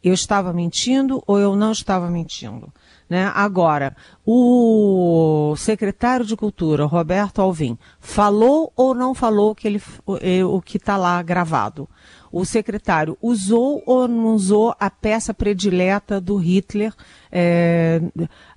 Eu 0.04 0.12
estava 0.12 0.52
mentindo 0.52 1.25
ou 1.26 1.38
eu 1.38 1.56
não 1.56 1.72
estava 1.72 2.10
mentindo? 2.10 2.70
Né? 3.08 3.30
Agora, 3.34 3.96
o 4.25 5.54
secretário 5.56 6.26
de 6.26 6.34
Cultura, 6.34 6.84
Roberto 6.86 7.40
Alvim, 7.40 7.78
falou 8.00 8.72
ou 8.75 8.94
não 8.94 9.14
falou 9.14 9.54
que 9.54 9.68
ele, 9.68 9.82
o, 10.04 10.56
o 10.56 10.60
que 10.60 10.76
está 10.76 10.96
lá 10.96 11.22
gravado? 11.22 11.88
O 12.38 12.44
secretário 12.44 13.16
usou 13.22 13.82
ou 13.86 14.06
não 14.06 14.34
usou 14.34 14.76
a 14.78 14.90
peça 14.90 15.32
predileta 15.32 16.20
do 16.20 16.36
Hitler, 16.36 16.92
é, 17.32 17.98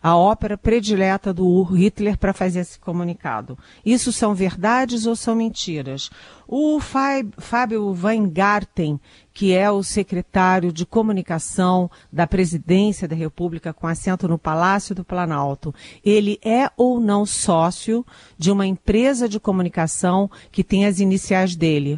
a 0.04 0.18
ópera 0.18 0.58
predileta 0.58 1.34
do 1.34 1.64
Hitler 1.64 2.18
para 2.18 2.34
fazer 2.34 2.60
esse 2.60 2.78
comunicado? 2.78 3.58
Isso 3.86 4.12
são 4.12 4.36
verdades 4.36 5.06
ou 5.06 5.16
são 5.16 5.34
mentiras? 5.34 6.10
O 6.46 6.82
Fábio 7.38 7.96
Weingarten, 8.04 9.00
que 9.34 9.54
é 9.54 9.72
o 9.72 9.82
secretário 9.82 10.74
de 10.74 10.86
comunicação 10.86 11.90
da 12.12 12.28
presidência 12.28 13.08
da 13.08 13.16
República 13.16 13.72
com 13.72 13.88
assento 13.88 14.28
no 14.28 14.38
Palácio 14.38 14.94
do 14.94 15.06
Planalto, 15.06 15.74
ele 16.04 16.38
é 16.44 16.70
ou 16.76 17.00
não 17.00 17.26
sócio 17.26 18.06
de 18.38 18.52
uma 18.52 18.68
empresa 18.68 19.30
de 19.30 19.40
comunicação 19.40 20.30
que 20.52 20.66
tem 20.66 20.86
as 20.86 21.00
iniciais 21.00 21.56
dele, 21.56 21.98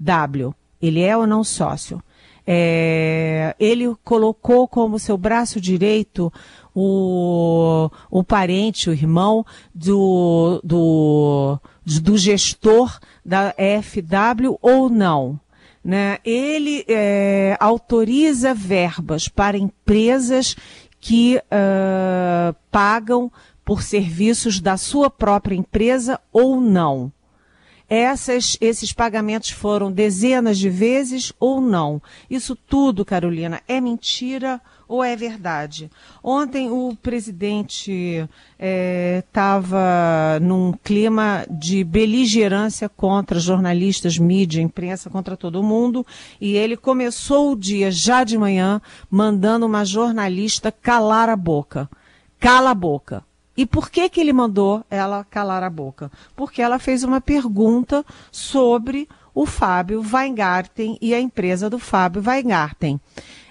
FW. 0.00 0.54
Ele 0.80 1.02
é 1.02 1.16
ou 1.16 1.26
não 1.26 1.42
sócio? 1.42 2.02
É, 2.46 3.56
ele 3.58 3.92
colocou 4.04 4.68
como 4.68 5.00
seu 5.00 5.18
braço 5.18 5.60
direito 5.60 6.32
o, 6.72 7.90
o 8.08 8.22
parente, 8.22 8.88
o 8.88 8.92
irmão 8.92 9.44
do, 9.74 10.60
do, 10.62 11.58
do 11.84 12.16
gestor 12.16 13.00
da 13.24 13.52
FW 13.82 14.58
ou 14.62 14.88
não? 14.88 15.40
Né? 15.82 16.18
Ele 16.24 16.84
é, 16.86 17.56
autoriza 17.58 18.54
verbas 18.54 19.28
para 19.28 19.58
empresas 19.58 20.54
que 21.00 21.36
uh, 21.36 22.54
pagam 22.70 23.30
por 23.64 23.82
serviços 23.82 24.60
da 24.60 24.76
sua 24.76 25.10
própria 25.10 25.54
empresa 25.54 26.20
ou 26.32 26.60
não. 26.60 27.12
Essas, 27.88 28.56
esses 28.60 28.92
pagamentos 28.92 29.50
foram 29.50 29.92
dezenas 29.92 30.58
de 30.58 30.68
vezes 30.68 31.32
ou 31.38 31.60
não. 31.60 32.02
Isso 32.28 32.56
tudo, 32.56 33.04
Carolina, 33.04 33.60
é 33.68 33.80
mentira 33.80 34.60
ou 34.88 35.02
é 35.02 35.14
verdade? 35.16 35.90
Ontem 36.22 36.70
o 36.70 36.96
presidente 37.00 38.28
estava 38.58 40.36
é, 40.36 40.40
num 40.40 40.72
clima 40.72 41.46
de 41.50 41.82
beligerância 41.84 42.88
contra 42.88 43.38
jornalistas, 43.38 44.18
mídia, 44.18 44.60
imprensa, 44.60 45.10
contra 45.10 45.36
todo 45.36 45.62
mundo, 45.62 46.06
e 46.40 46.56
ele 46.56 46.76
começou 46.76 47.52
o 47.52 47.56
dia 47.56 47.90
já 47.90 48.24
de 48.24 48.38
manhã 48.38 48.80
mandando 49.10 49.66
uma 49.66 49.84
jornalista 49.84 50.70
calar 50.70 51.28
a 51.28 51.36
boca. 51.36 51.88
Cala 52.38 52.70
a 52.70 52.74
boca. 52.74 53.25
E 53.56 53.64
por 53.64 53.90
que, 53.90 54.08
que 54.08 54.20
ele 54.20 54.32
mandou 54.32 54.84
ela 54.90 55.24
calar 55.24 55.62
a 55.62 55.70
boca? 55.70 56.10
Porque 56.34 56.60
ela 56.60 56.78
fez 56.78 57.02
uma 57.02 57.20
pergunta 57.20 58.04
sobre 58.30 59.08
o 59.34 59.46
Fábio 59.46 60.02
Weingarten 60.02 60.98
e 61.00 61.14
a 61.14 61.20
empresa 61.20 61.70
do 61.70 61.78
Fábio 61.78 62.22
Weingarten. 62.26 63.00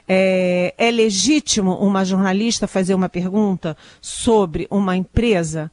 É, 0.07 0.73
é 0.77 0.91
legítimo 0.91 1.73
uma 1.75 2.05
jornalista 2.05 2.67
fazer 2.67 2.93
uma 2.93 3.09
pergunta 3.09 3.75
sobre 3.99 4.67
uma 4.69 4.95
empresa 4.95 5.71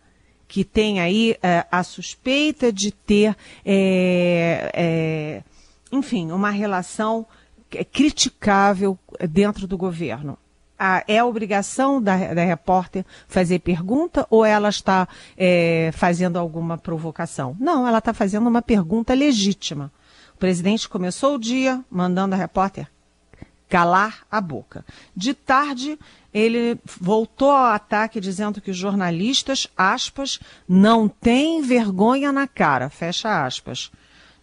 que 0.48 0.64
tem 0.64 1.00
aí 1.00 1.36
é, 1.42 1.66
a 1.70 1.82
suspeita 1.82 2.72
de 2.72 2.92
ter, 2.92 3.36
é, 3.64 4.70
é 4.74 5.42
enfim, 5.90 6.30
uma 6.30 6.50
relação 6.50 7.26
criticável 7.90 8.98
dentro 9.30 9.66
do 9.66 9.78
governo? 9.78 10.38
A, 10.84 11.04
é 11.06 11.20
a 11.20 11.24
obrigação 11.24 12.02
da, 12.02 12.34
da, 12.34 12.42
repórter 12.42 13.04
fazer 13.28 13.60
pergunta 13.60 14.26
ou 14.28 14.44
ela 14.44 14.68
está 14.68 15.06
é, 15.36 15.90
fazendo 15.92 16.40
alguma 16.40 16.76
provocação? 16.76 17.56
Não, 17.60 17.86
ela 17.86 17.98
está 17.98 18.12
fazendo 18.12 18.48
uma 18.48 18.60
pergunta 18.60 19.14
legítima. 19.14 19.92
O 20.34 20.38
presidente 20.38 20.88
começou 20.88 21.36
o 21.36 21.38
dia 21.38 21.84
mandando 21.88 22.34
a 22.34 22.38
repórter 22.38 22.88
calar 23.68 24.26
a 24.30 24.40
boca. 24.40 24.84
De 25.16 25.32
tarde, 25.32 25.96
ele 26.34 26.78
voltou 26.84 27.50
ao 27.50 27.72
ataque 27.72 28.20
dizendo 28.20 28.60
que 28.60 28.70
os 28.70 28.76
jornalistas, 28.76 29.66
aspas, 29.74 30.40
não 30.68 31.08
têm 31.08 31.62
vergonha 31.62 32.32
na 32.32 32.46
cara, 32.46 32.90
fecha 32.90 33.46
aspas. 33.46 33.90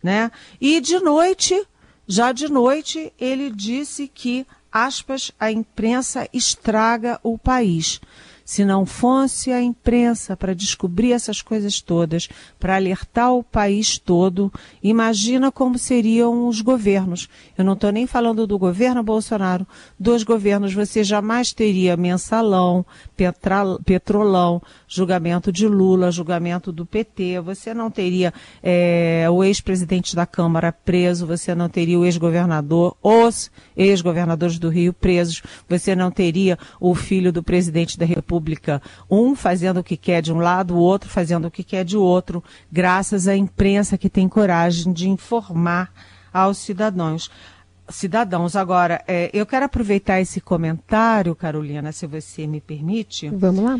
Né? 0.01 0.31
E 0.59 0.81
de 0.81 0.99
noite, 0.99 1.63
já 2.07 2.31
de 2.31 2.49
noite, 2.49 3.13
ele 3.19 3.51
disse 3.51 4.07
que, 4.07 4.47
aspas, 4.71 5.31
a 5.39 5.51
imprensa 5.51 6.27
estraga 6.33 7.19
o 7.23 7.37
país. 7.37 7.99
Se 8.49 8.65
não 8.65 8.83
fosse 8.83 9.51
a 9.51 9.61
imprensa 9.61 10.35
para 10.35 10.55
descobrir 10.55 11.11
essas 11.11 11.39
coisas 11.39 11.81
todas, 11.81 12.27
para 12.59 12.77
alertar 12.77 13.31
o 13.31 13.43
país 13.43 13.99
todo, 13.99 14.51
imagina 14.81 15.51
como 15.51 15.77
seriam 15.77 16.47
os 16.47 16.59
governos. 16.59 17.29
Eu 17.55 17.63
não 17.63 17.73
estou 17.73 17.91
nem 17.91 18.07
falando 18.07 18.47
do 18.47 18.57
governo 18.57 19.03
Bolsonaro, 19.03 19.67
dos 19.99 20.23
governos. 20.23 20.73
Você 20.73 21.03
jamais 21.03 21.53
teria 21.53 21.95
mensalão, 21.95 22.83
petrolão, 23.85 24.59
julgamento 24.87 25.51
de 25.51 25.67
Lula, 25.67 26.11
julgamento 26.11 26.71
do 26.71 26.87
PT. 26.87 27.41
Você 27.41 27.71
não 27.71 27.91
teria 27.91 28.33
é, 28.63 29.27
o 29.29 29.43
ex-presidente 29.43 30.15
da 30.15 30.25
Câmara 30.25 30.71
preso, 30.71 31.27
você 31.27 31.53
não 31.53 31.69
teria 31.69 31.99
o 31.99 32.03
ex-governador, 32.03 32.97
os 33.03 33.51
ex-governadores 33.77 34.57
do 34.57 34.69
Rio 34.69 34.91
presos, 34.91 35.43
você 35.67 35.95
não 35.95 36.09
teria 36.09 36.57
o 36.81 36.95
filho 36.95 37.31
do 37.31 37.43
presidente 37.43 37.95
da 37.95 38.07
República 38.07 38.38
Um 39.09 39.35
fazendo 39.35 39.79
o 39.79 39.83
que 39.83 39.97
quer 39.97 40.21
de 40.21 40.31
um 40.31 40.37
lado, 40.37 40.75
o 40.75 40.79
outro 40.79 41.09
fazendo 41.09 41.47
o 41.47 41.51
que 41.51 41.63
quer 41.63 41.83
de 41.83 41.97
outro, 41.97 42.43
graças 42.71 43.27
à 43.27 43.35
imprensa 43.35 43.97
que 43.97 44.09
tem 44.09 44.27
coragem 44.27 44.91
de 44.91 45.09
informar 45.09 45.91
aos 46.33 46.57
cidadãos. 46.57 47.29
Cidadãos, 47.89 48.55
agora, 48.55 49.03
é, 49.07 49.31
eu 49.33 49.45
quero 49.45 49.65
aproveitar 49.65 50.21
esse 50.21 50.39
comentário, 50.39 51.35
Carolina, 51.35 51.91
se 51.91 52.05
você 52.05 52.45
me 52.45 52.61
permite. 52.61 53.29
Vamos 53.29 53.63
lá 53.63 53.79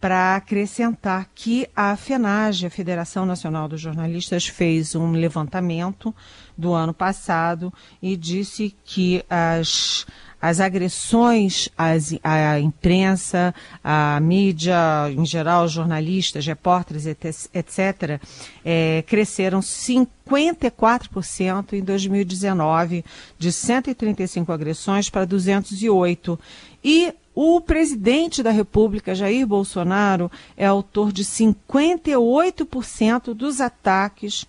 para 0.00 0.36
acrescentar 0.36 1.28
que 1.34 1.68
a 1.74 1.96
FENAGE, 1.96 2.66
a 2.66 2.70
Federação 2.70 3.24
Nacional 3.24 3.66
dos 3.66 3.80
Jornalistas, 3.80 4.46
fez 4.46 4.94
um 4.94 5.12
levantamento 5.12 6.14
do 6.56 6.72
ano 6.72 6.92
passado 6.92 7.72
e 8.00 8.16
disse 8.16 8.76
que 8.84 9.24
as, 9.28 10.06
as 10.40 10.60
agressões 10.60 11.68
às, 11.76 12.14
à 12.22 12.60
imprensa, 12.60 13.52
à 13.82 14.20
mídia 14.20 15.10
em 15.10 15.24
geral, 15.24 15.66
jornalistas, 15.68 16.46
repórteres, 16.46 17.06
etc., 17.06 18.20
é, 18.64 19.02
cresceram 19.06 19.58
54% 19.60 21.72
em 21.72 21.82
2019, 21.82 23.04
de 23.38 23.52
135 23.52 24.52
agressões 24.52 25.08
para 25.08 25.24
208. 25.24 26.38
E 26.84 27.14
o 27.34 27.58
presidente 27.60 28.42
da 28.42 28.50
República, 28.50 29.14
Jair 29.14 29.46
Bolsonaro, 29.46 30.30
é 30.56 30.66
autor 30.66 31.12
de 31.12 31.24
58% 31.24 33.34
dos 33.34 33.60
ataques 33.60 34.46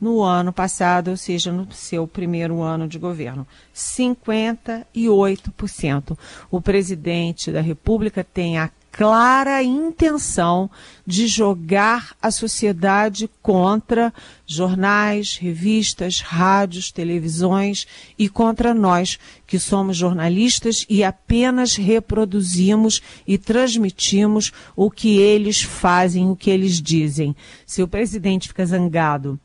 no 0.00 0.22
ano 0.22 0.52
passado, 0.52 1.10
ou 1.10 1.16
seja, 1.16 1.50
no 1.50 1.72
seu 1.72 2.06
primeiro 2.06 2.62
ano 2.62 2.86
de 2.86 2.98
governo. 2.98 3.44
58%. 3.74 6.16
O 6.50 6.60
presidente 6.60 7.50
da 7.50 7.60
República 7.60 8.22
tem 8.22 8.58
a 8.58 8.70
clara 8.96 9.62
intenção 9.62 10.70
de 11.06 11.26
jogar 11.26 12.16
a 12.20 12.30
sociedade 12.30 13.28
contra 13.42 14.12
jornais, 14.46 15.36
revistas, 15.36 16.20
rádios, 16.20 16.90
televisões 16.90 17.86
e 18.18 18.26
contra 18.26 18.72
nós, 18.72 19.18
que 19.46 19.58
somos 19.58 19.98
jornalistas 19.98 20.86
e 20.88 21.04
apenas 21.04 21.76
reproduzimos 21.76 23.02
e 23.26 23.36
transmitimos 23.36 24.50
o 24.74 24.90
que 24.90 25.18
eles 25.18 25.60
fazem, 25.60 26.30
o 26.30 26.36
que 26.36 26.48
eles 26.48 26.80
dizem. 26.80 27.36
Se 27.66 27.82
o 27.82 27.88
presidente 27.88 28.48
fica 28.48 28.64
zangado 28.64 29.38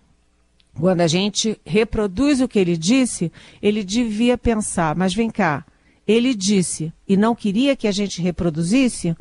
quando 0.82 1.02
a 1.02 1.08
gente 1.08 1.62
reproduz 1.64 2.42
o 2.42 2.48
que 2.48 2.58
ele 2.58 2.76
disse, 2.76 3.32
ele 3.62 3.84
devia 3.84 4.36
pensar, 4.36 4.96
mas 4.96 5.14
vem 5.14 5.30
cá, 5.30 5.64
ele 6.08 6.34
disse 6.34 6.92
e 7.08 7.16
não 7.16 7.36
queria 7.36 7.76
que 7.76 7.88
a 7.88 7.92
gente 7.92 8.20
reproduzisse? 8.20 9.16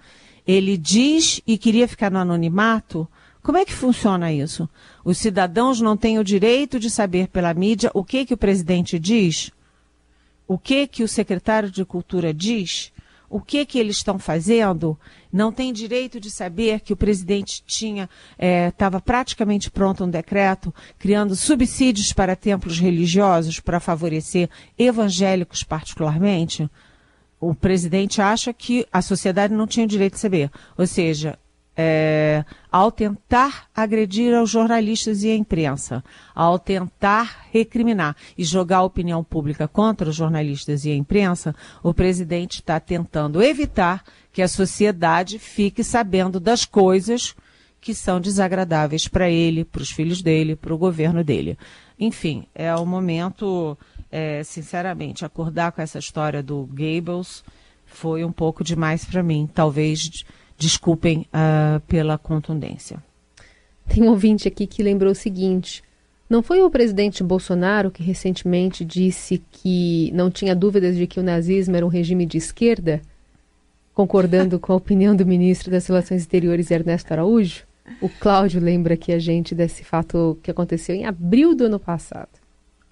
Ele 0.47 0.79
diz 0.79 1.43
e 1.47 1.59
queria 1.59 1.87
ficar 1.87 2.11
no 2.11 2.19
anonimato? 2.19 3.07
Como 3.43 3.59
é 3.59 3.67
que 3.67 3.75
funciona 3.75 4.33
isso? 4.33 4.67
Os 5.05 5.19
cidadãos 5.19 5.83
não 5.83 5.99
têm 5.99 6.19
o 6.19 6.25
direito 6.25 6.81
de 6.81 6.89
saber 6.89 7.29
pela 7.29 7.53
mídia 7.53 7.91
o 7.93 8.03
que 8.03 8.25
que 8.25 8.33
o 8.33 8.39
presidente 8.39 8.99
diz? 8.99 9.51
O 10.49 10.57
que 10.57 10.87
que 10.87 11.03
o 11.03 11.09
secretário 11.09 11.71
de 11.71 11.85
Cultura 11.85 12.33
diz? 12.33 12.91
O 13.31 13.41
que 13.41 13.65
que 13.65 13.79
eles 13.79 13.99
estão 13.99 14.19
fazendo, 14.19 14.99
não 15.33 15.53
tem 15.53 15.73
direito 15.73 16.19
de 16.19 16.29
saber 16.29 16.81
que 16.81 16.93
o 16.93 16.97
presidente 16.97 17.63
tinha 17.65 18.11
estava 18.37 18.97
é, 18.97 19.01
praticamente 19.01 19.71
pronto 19.71 20.05
um 20.05 20.11
decreto 20.11 20.75
criando 20.99 21.37
subsídios 21.37 22.13
para 22.13 22.35
templos 22.35 22.81
religiosos 22.81 23.61
para 23.61 23.79
favorecer 23.79 24.51
evangélicos 24.77 25.63
particularmente. 25.63 26.69
O 27.39 27.55
presidente 27.55 28.21
acha 28.21 28.53
que 28.53 28.85
a 28.93 29.01
sociedade 29.01 29.55
não 29.55 29.67
tinha 29.67 29.87
o 29.87 29.89
direito 29.89 30.15
de 30.15 30.21
saber. 30.21 30.51
Ou 30.77 30.87
seja, 30.87 31.39
é, 31.77 32.45
ao 32.71 32.91
tentar 32.91 33.69
agredir 33.75 34.35
aos 34.35 34.51
jornalistas 34.51 35.23
e 35.23 35.31
à 35.31 35.37
imprensa, 35.37 36.05
ao 36.35 36.59
tentar 36.59 37.47
recriminar 37.51 38.17
e 38.37 38.45
jogar 38.45 38.79
a 38.79 38.85
opinião 38.85 39.25
pública 39.25 39.67
contra 39.67 40.11
os 40.11 40.17
jornalistas 40.17 40.85
e 40.85 40.91
a 40.91 40.97
imprensa, 40.97 41.55
o 41.83 41.95
presidente 41.95 42.57
está 42.57 42.79
tentando 42.79 43.43
evitar 43.43 44.05
que 44.33 44.43
a 44.43 44.49
sociedade 44.49 45.39
fique 45.39 45.83
sabendo 45.83 46.39
das 46.39 46.65
coisas 46.65 47.35
que 47.81 47.95
são 47.95 48.21
desagradáveis 48.21 49.09
para 49.09 49.31
ele, 49.31 49.65
para 49.65 49.83
os 49.83 49.91
filhos 49.91 50.21
dele, 50.21 50.55
para 50.55 50.75
o 50.75 50.79
governo 50.79 51.25
dele. 51.25 51.57
Enfim, 51.99 52.47
é 52.55 52.75
o 52.75 52.85
momento, 52.85 53.77
é, 54.11 54.43
sinceramente, 54.45 55.25
acordar 55.25 55.73
com 55.73 55.81
essa 55.81 55.99
história 55.99 56.43
do 56.43 56.67
Goebbels 56.67 57.43
foi 57.87 58.25
um 58.25 58.33
pouco 58.33 58.63
demais 58.63 59.05
para 59.05 59.23
mim. 59.23 59.49
Talvez 59.53 60.25
Desculpem 60.61 61.27
uh, 61.33 61.81
pela 61.89 62.19
contundência. 62.19 63.03
Tem 63.89 64.03
um 64.03 64.11
ouvinte 64.11 64.47
aqui 64.47 64.67
que 64.67 64.83
lembrou 64.83 65.13
o 65.13 65.15
seguinte: 65.15 65.83
não 66.29 66.43
foi 66.43 66.61
o 66.61 66.71
presidente 66.71 67.25
Bolsonaro 67.25 67.91
que 67.91 68.03
recentemente 68.03 68.85
disse 68.85 69.43
que 69.51 70.13
não 70.13 70.31
tinha 70.31 70.55
dúvidas 70.55 70.97
de 70.97 71.07
que 71.07 71.19
o 71.19 71.23
nazismo 71.23 71.77
era 71.77 71.87
um 71.87 71.89
regime 71.89 72.27
de 72.27 72.37
esquerda? 72.37 73.01
Concordando 73.95 74.61
com 74.61 74.75
a 74.75 74.77
opinião 74.79 75.17
do 75.17 75.25
ministro 75.25 75.71
das 75.71 75.87
Relações 75.87 76.21
Exteriores, 76.21 76.71
Ernesto 76.71 77.11
Araújo? 77.11 77.65
O 77.99 78.11
Cláudio 78.11 78.61
lembra 78.61 78.93
aqui 78.93 79.13
a 79.13 79.19
gente 79.19 79.55
desse 79.55 79.83
fato 79.83 80.39
que 80.43 80.51
aconteceu 80.51 80.95
em 80.95 81.07
abril 81.07 81.55
do 81.55 81.65
ano 81.65 81.81
passado. 81.81 82.40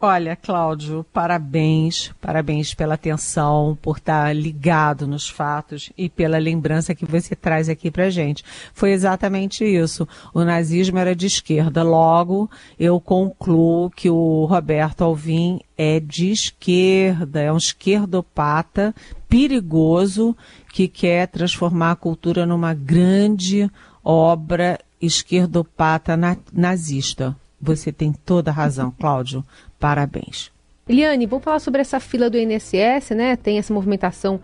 Olha, 0.00 0.36
Cláudio, 0.36 1.04
parabéns, 1.12 2.12
parabéns 2.20 2.72
pela 2.72 2.94
atenção, 2.94 3.76
por 3.82 3.96
estar 3.96 4.32
ligado 4.32 5.08
nos 5.08 5.28
fatos 5.28 5.90
e 5.98 6.08
pela 6.08 6.38
lembrança 6.38 6.94
que 6.94 7.04
você 7.04 7.34
traz 7.34 7.68
aqui 7.68 7.90
pra 7.90 8.08
gente. 8.08 8.44
Foi 8.72 8.92
exatamente 8.92 9.64
isso. 9.64 10.06
O 10.32 10.44
nazismo 10.44 10.98
era 10.98 11.16
de 11.16 11.26
esquerda. 11.26 11.82
Logo, 11.82 12.48
eu 12.78 13.00
concluo 13.00 13.90
que 13.90 14.08
o 14.08 14.44
Roberto 14.44 15.02
Alvim 15.02 15.58
é 15.76 15.98
de 15.98 16.30
esquerda, 16.30 17.40
é 17.40 17.52
um 17.52 17.56
esquerdopata 17.56 18.94
perigoso 19.28 20.36
que 20.72 20.86
quer 20.86 21.26
transformar 21.26 21.90
a 21.90 21.96
cultura 21.96 22.46
numa 22.46 22.72
grande 22.72 23.68
obra 24.04 24.78
esquerdopata 25.02 26.16
nazista. 26.52 27.36
Você 27.60 27.92
tem 27.92 28.12
toda 28.12 28.50
a 28.50 28.54
razão, 28.54 28.92
Cláudio. 28.98 29.44
Parabéns. 29.78 30.50
Eliane, 30.88 31.26
vamos 31.26 31.44
falar 31.44 31.58
sobre 31.58 31.80
essa 31.80 32.00
fila 32.00 32.30
do 32.30 32.38
INSS, 32.38 33.10
né? 33.10 33.36
Tem 33.36 33.58
essa 33.58 33.74
movimentação 33.74 34.40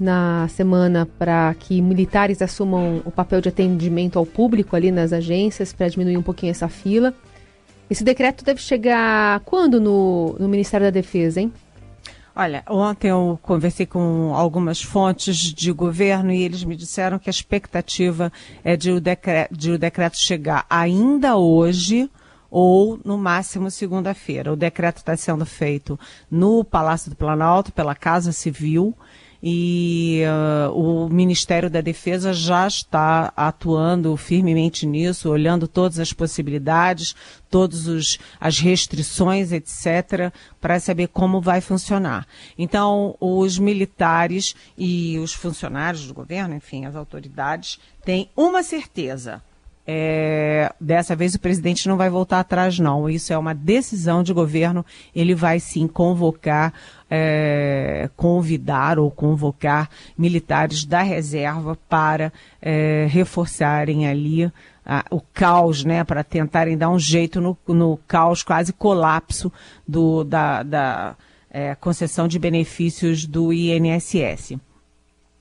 na 0.00 0.48
semana 0.48 1.06
para 1.18 1.54
que 1.54 1.80
militares 1.82 2.40
assumam 2.40 3.02
o 3.04 3.10
papel 3.10 3.40
de 3.40 3.48
atendimento 3.48 4.18
ao 4.18 4.24
público 4.24 4.74
ali 4.74 4.90
nas 4.90 5.12
agências 5.12 5.72
para 5.72 5.88
diminuir 5.88 6.16
um 6.16 6.22
pouquinho 6.22 6.50
essa 6.50 6.68
fila. 6.68 7.14
Esse 7.90 8.02
decreto 8.02 8.44
deve 8.44 8.60
chegar 8.60 9.40
quando 9.40 9.80
no, 9.80 10.34
no 10.38 10.48
Ministério 10.48 10.86
da 10.86 10.90
Defesa, 10.90 11.40
hein? 11.40 11.52
Olha, 12.34 12.64
ontem 12.70 13.08
eu 13.08 13.38
conversei 13.42 13.84
com 13.84 14.32
algumas 14.34 14.82
fontes 14.82 15.36
de 15.36 15.70
governo 15.70 16.32
e 16.32 16.42
eles 16.42 16.64
me 16.64 16.74
disseram 16.74 17.18
que 17.18 17.28
a 17.28 17.30
expectativa 17.30 18.32
é 18.64 18.74
de 18.74 18.90
o 18.90 18.98
decreto, 18.98 19.54
de 19.54 19.72
o 19.72 19.78
decreto 19.78 20.16
chegar 20.16 20.64
ainda 20.70 21.36
hoje 21.36 22.10
ou 22.52 23.00
no 23.02 23.16
máximo 23.16 23.70
segunda-feira. 23.70 24.52
O 24.52 24.56
decreto 24.56 24.98
está 24.98 25.16
sendo 25.16 25.46
feito 25.46 25.98
no 26.30 26.62
Palácio 26.62 27.08
do 27.08 27.16
Planalto, 27.16 27.72
pela 27.72 27.94
Casa 27.94 28.30
Civil, 28.30 28.94
e 29.42 30.22
uh, 30.68 30.70
o 30.70 31.08
Ministério 31.08 31.70
da 31.70 31.80
Defesa 31.80 32.32
já 32.32 32.66
está 32.66 33.32
atuando 33.34 34.14
firmemente 34.18 34.86
nisso, 34.86 35.30
olhando 35.30 35.66
todas 35.66 35.98
as 35.98 36.12
possibilidades, 36.12 37.16
todas 37.50 38.18
as 38.38 38.58
restrições, 38.58 39.50
etc., 39.50 40.30
para 40.60 40.78
saber 40.78 41.08
como 41.08 41.40
vai 41.40 41.62
funcionar. 41.62 42.26
Então, 42.56 43.16
os 43.18 43.58
militares 43.58 44.54
e 44.76 45.18
os 45.18 45.32
funcionários 45.32 46.06
do 46.06 46.14
governo, 46.14 46.54
enfim, 46.54 46.84
as 46.84 46.94
autoridades, 46.94 47.80
têm 48.04 48.30
uma 48.36 48.62
certeza 48.62 49.42
é, 49.86 50.72
dessa 50.80 51.16
vez 51.16 51.34
o 51.34 51.40
presidente 51.40 51.88
não 51.88 51.96
vai 51.96 52.08
voltar 52.08 52.40
atrás, 52.40 52.78
não. 52.78 53.10
Isso 53.10 53.32
é 53.32 53.38
uma 53.38 53.54
decisão 53.54 54.22
de 54.22 54.32
governo. 54.32 54.84
Ele 55.14 55.34
vai 55.34 55.58
sim 55.58 55.88
convocar, 55.88 56.72
é, 57.10 58.08
convidar 58.16 58.98
ou 58.98 59.10
convocar 59.10 59.90
militares 60.16 60.84
da 60.84 61.02
reserva 61.02 61.76
para 61.88 62.32
é, 62.60 63.06
reforçarem 63.10 64.06
ali 64.06 64.50
a, 64.86 65.04
o 65.10 65.20
caos, 65.20 65.84
né, 65.84 66.04
para 66.04 66.22
tentarem 66.22 66.76
dar 66.76 66.90
um 66.90 66.98
jeito 66.98 67.40
no, 67.40 67.56
no 67.66 67.98
caos, 68.06 68.42
quase 68.42 68.72
colapso 68.72 69.52
do, 69.86 70.22
da, 70.22 70.62
da 70.62 71.16
é, 71.50 71.74
concessão 71.74 72.28
de 72.28 72.38
benefícios 72.38 73.26
do 73.26 73.52
INSS. 73.52 74.56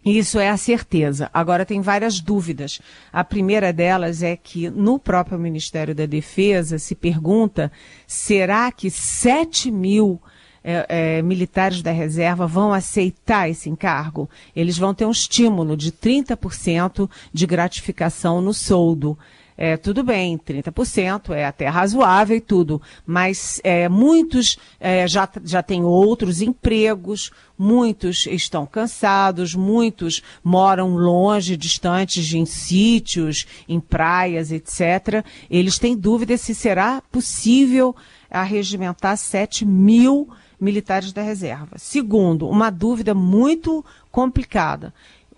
Isso 0.03 0.39
é 0.39 0.49
a 0.49 0.57
certeza. 0.57 1.29
Agora 1.31 1.65
tem 1.65 1.79
várias 1.79 2.19
dúvidas. 2.19 2.81
A 3.13 3.23
primeira 3.23 3.71
delas 3.71 4.23
é 4.23 4.35
que 4.35 4.69
no 4.69 4.97
próprio 4.97 5.37
Ministério 5.37 5.93
da 5.93 6.07
Defesa 6.07 6.79
se 6.79 6.95
pergunta: 6.95 7.71
será 8.07 8.71
que 8.71 8.89
7 8.89 9.69
mil 9.69 10.19
é, 10.63 10.85
é, 10.89 11.21
militares 11.21 11.83
da 11.83 11.91
reserva 11.91 12.47
vão 12.47 12.73
aceitar 12.73 13.47
esse 13.47 13.69
encargo? 13.69 14.27
Eles 14.55 14.75
vão 14.75 14.91
ter 14.91 15.05
um 15.05 15.11
estímulo 15.11 15.77
de 15.77 15.91
30% 15.91 17.07
de 17.31 17.45
gratificação 17.45 18.41
no 18.41 18.55
soldo. 18.55 19.17
É, 19.63 19.77
tudo 19.77 20.03
bem, 20.03 20.39
30% 20.39 21.35
é 21.35 21.45
até 21.45 21.67
razoável 21.67 22.35
e 22.35 22.41
tudo, 22.41 22.81
mas 23.05 23.61
é, 23.63 23.87
muitos 23.87 24.57
é, 24.79 25.07
já, 25.07 25.29
já 25.45 25.61
têm 25.61 25.83
outros 25.83 26.41
empregos, 26.41 27.31
muitos 27.55 28.25
estão 28.25 28.65
cansados, 28.65 29.53
muitos 29.53 30.23
moram 30.43 30.95
longe, 30.95 31.55
distantes 31.55 32.33
em 32.33 32.43
sítios, 32.43 33.45
em 33.69 33.79
praias, 33.79 34.51
etc. 34.51 35.23
Eles 35.47 35.77
têm 35.77 35.95
dúvida 35.95 36.35
se 36.37 36.55
será 36.55 36.99
possível 37.11 37.95
arregimentar 38.31 39.15
7 39.15 39.63
mil 39.63 40.27
militares 40.59 41.13
da 41.13 41.21
reserva. 41.21 41.77
Segundo, 41.77 42.49
uma 42.49 42.71
dúvida 42.71 43.13
muito 43.13 43.85
complicada. 44.09 44.91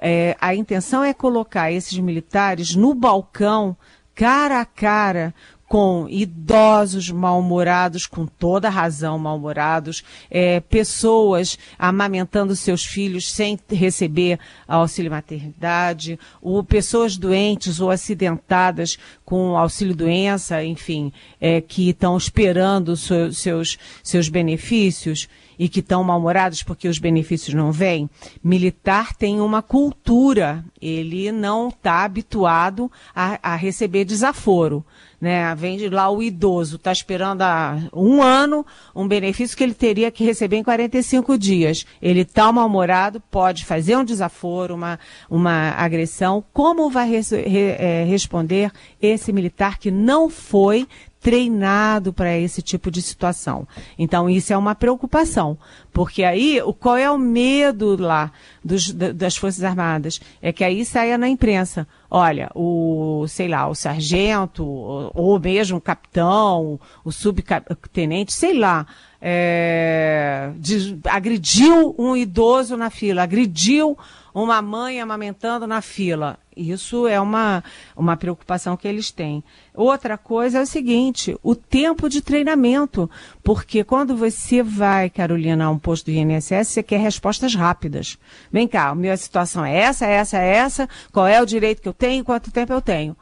É, 0.05 0.35
a 0.41 0.53
intenção 0.53 1.01
é 1.01 1.13
colocar 1.13 1.71
esses 1.71 1.97
militares 1.97 2.75
no 2.75 2.93
balcão, 2.93 3.77
cara 4.15 4.61
a 4.61 4.65
cara, 4.65 5.33
com 5.73 6.05
idosos 6.07 7.09
mal-humorados, 7.09 8.05
com 8.05 8.27
toda 8.27 8.69
razão 8.69 9.17
mal-humorados, 9.17 10.03
é, 10.29 10.59
pessoas 10.59 11.57
amamentando 11.79 12.55
seus 12.55 12.85
filhos 12.85 13.31
sem 13.31 13.57
receber 13.71 14.39
auxílio 14.67 15.09
maternidade, 15.09 16.19
ou 16.39 16.63
pessoas 16.63 17.17
doentes 17.17 17.79
ou 17.79 17.89
acidentadas 17.89 18.99
com 19.25 19.57
auxílio-doença, 19.57 20.63
enfim, 20.63 21.11
é, 21.41 21.59
que 21.59 21.89
estão 21.89 22.15
esperando 22.15 22.95
seus, 22.95 23.79
seus 24.03 24.29
benefícios 24.29 25.27
e 25.63 25.69
que 25.69 25.79
estão 25.79 26.03
mal-humorados 26.03 26.61
porque 26.61 26.89
os 26.89 26.99
benefícios 26.99 27.53
não 27.53 27.71
vêm. 27.71 28.09
Militar 28.43 29.15
tem 29.15 29.39
uma 29.39 29.61
cultura, 29.61 30.61
ele 30.81 31.31
não 31.31 31.69
está 31.69 32.03
habituado 32.03 32.91
a, 33.15 33.39
a 33.41 33.55
receber 33.55 34.03
desaforo 34.03 34.83
né? 35.23 35.55
Vem 35.55 35.77
de 35.77 35.87
lá 35.87 36.09
o 36.09 36.21
idoso, 36.21 36.75
está 36.75 36.91
esperando 36.91 37.43
há 37.43 37.77
um 37.93 38.21
ano 38.21 38.65
um 38.93 39.07
benefício 39.07 39.55
que 39.55 39.63
ele 39.63 39.73
teria 39.73 40.11
que 40.11 40.21
receber 40.21 40.57
em 40.57 40.63
45 40.63 41.37
dias. 41.37 41.85
Ele 42.01 42.23
está 42.23 42.51
mal-humorado, 42.51 43.21
pode 43.31 43.63
fazer 43.63 43.95
um 43.95 44.03
desaforo, 44.03 44.75
uma, 44.75 44.99
uma 45.29 45.69
agressão. 45.77 46.43
Como 46.51 46.89
vai 46.89 47.09
res, 47.09 47.31
re, 47.31 47.73
é, 47.79 48.03
responder 48.03 48.69
esse 49.01 49.31
militar 49.31 49.79
que 49.79 49.89
não 49.89 50.29
foi 50.29 50.85
treinado 51.23 52.11
para 52.11 52.37
esse 52.37 52.61
tipo 52.61 52.91
de 52.91 53.01
situação. 53.01 53.65
Então, 53.97 54.29
isso 54.29 54.51
é 54.51 54.57
uma 54.57 54.75
preocupação, 54.75 55.57
porque 55.93 56.21
aí, 56.21 56.59
qual 56.81 56.97
é 56.97 57.09
o 57.09 57.17
medo 57.17 57.95
lá 57.95 58.29
dos, 58.63 58.91
das 58.91 59.37
Forças 59.37 59.63
Armadas? 59.63 60.19
É 60.41 60.51
que 60.51 60.65
aí 60.65 60.83
saia 60.83 61.17
na 61.17 61.29
imprensa, 61.29 61.87
olha, 62.11 62.51
o, 62.53 63.25
sei 63.29 63.47
lá, 63.47 63.69
o 63.69 63.73
sargento, 63.73 64.65
ou, 64.65 65.39
mesmo 65.39 65.77
o 65.77 65.81
capitão, 65.81 66.77
o 67.05 67.11
subtenente, 67.11 68.33
sei 68.33 68.59
lá, 68.59 68.85
é, 69.21 70.51
de, 70.57 70.99
agrediu 71.05 71.95
um 71.97 72.17
idoso 72.17 72.75
na 72.75 72.89
fila, 72.89 73.23
agrediu 73.23 73.97
uma 74.33 74.61
mãe 74.61 74.99
amamentando 74.99 75.65
na 75.65 75.81
fila. 75.81 76.37
Isso 76.55 77.07
é 77.07 77.19
uma, 77.19 77.63
uma 77.95 78.17
preocupação 78.17 78.77
que 78.77 78.87
eles 78.87 79.11
têm. 79.11 79.43
Outra 79.73 80.17
coisa 80.17 80.59
é 80.59 80.61
o 80.61 80.65
seguinte: 80.65 81.37
o 81.43 81.55
tempo 81.55 82.09
de 82.09 82.21
treinamento. 82.21 83.09
Porque 83.43 83.83
quando 83.83 84.15
você 84.15 84.63
vai, 84.63 85.09
Carolina, 85.09 85.65
a 85.65 85.69
um 85.69 85.77
posto 85.77 86.05
do 86.05 86.11
INSS, 86.11 86.69
você 86.69 86.83
quer 86.83 86.99
respostas 86.99 87.55
rápidas. 87.55 88.17
Vem 88.51 88.67
cá, 88.67 88.89
a 88.89 88.95
minha 88.95 89.17
situação 89.17 89.65
é 89.65 89.75
essa, 89.75 90.05
essa, 90.05 90.37
essa, 90.37 90.89
qual 91.11 91.27
é 91.27 91.41
o 91.41 91.45
direito 91.45 91.81
que 91.81 91.89
eu 91.89 91.93
tenho, 91.93 92.23
quanto 92.23 92.51
tempo 92.51 92.71
eu 92.73 92.81
tenho. 92.81 93.15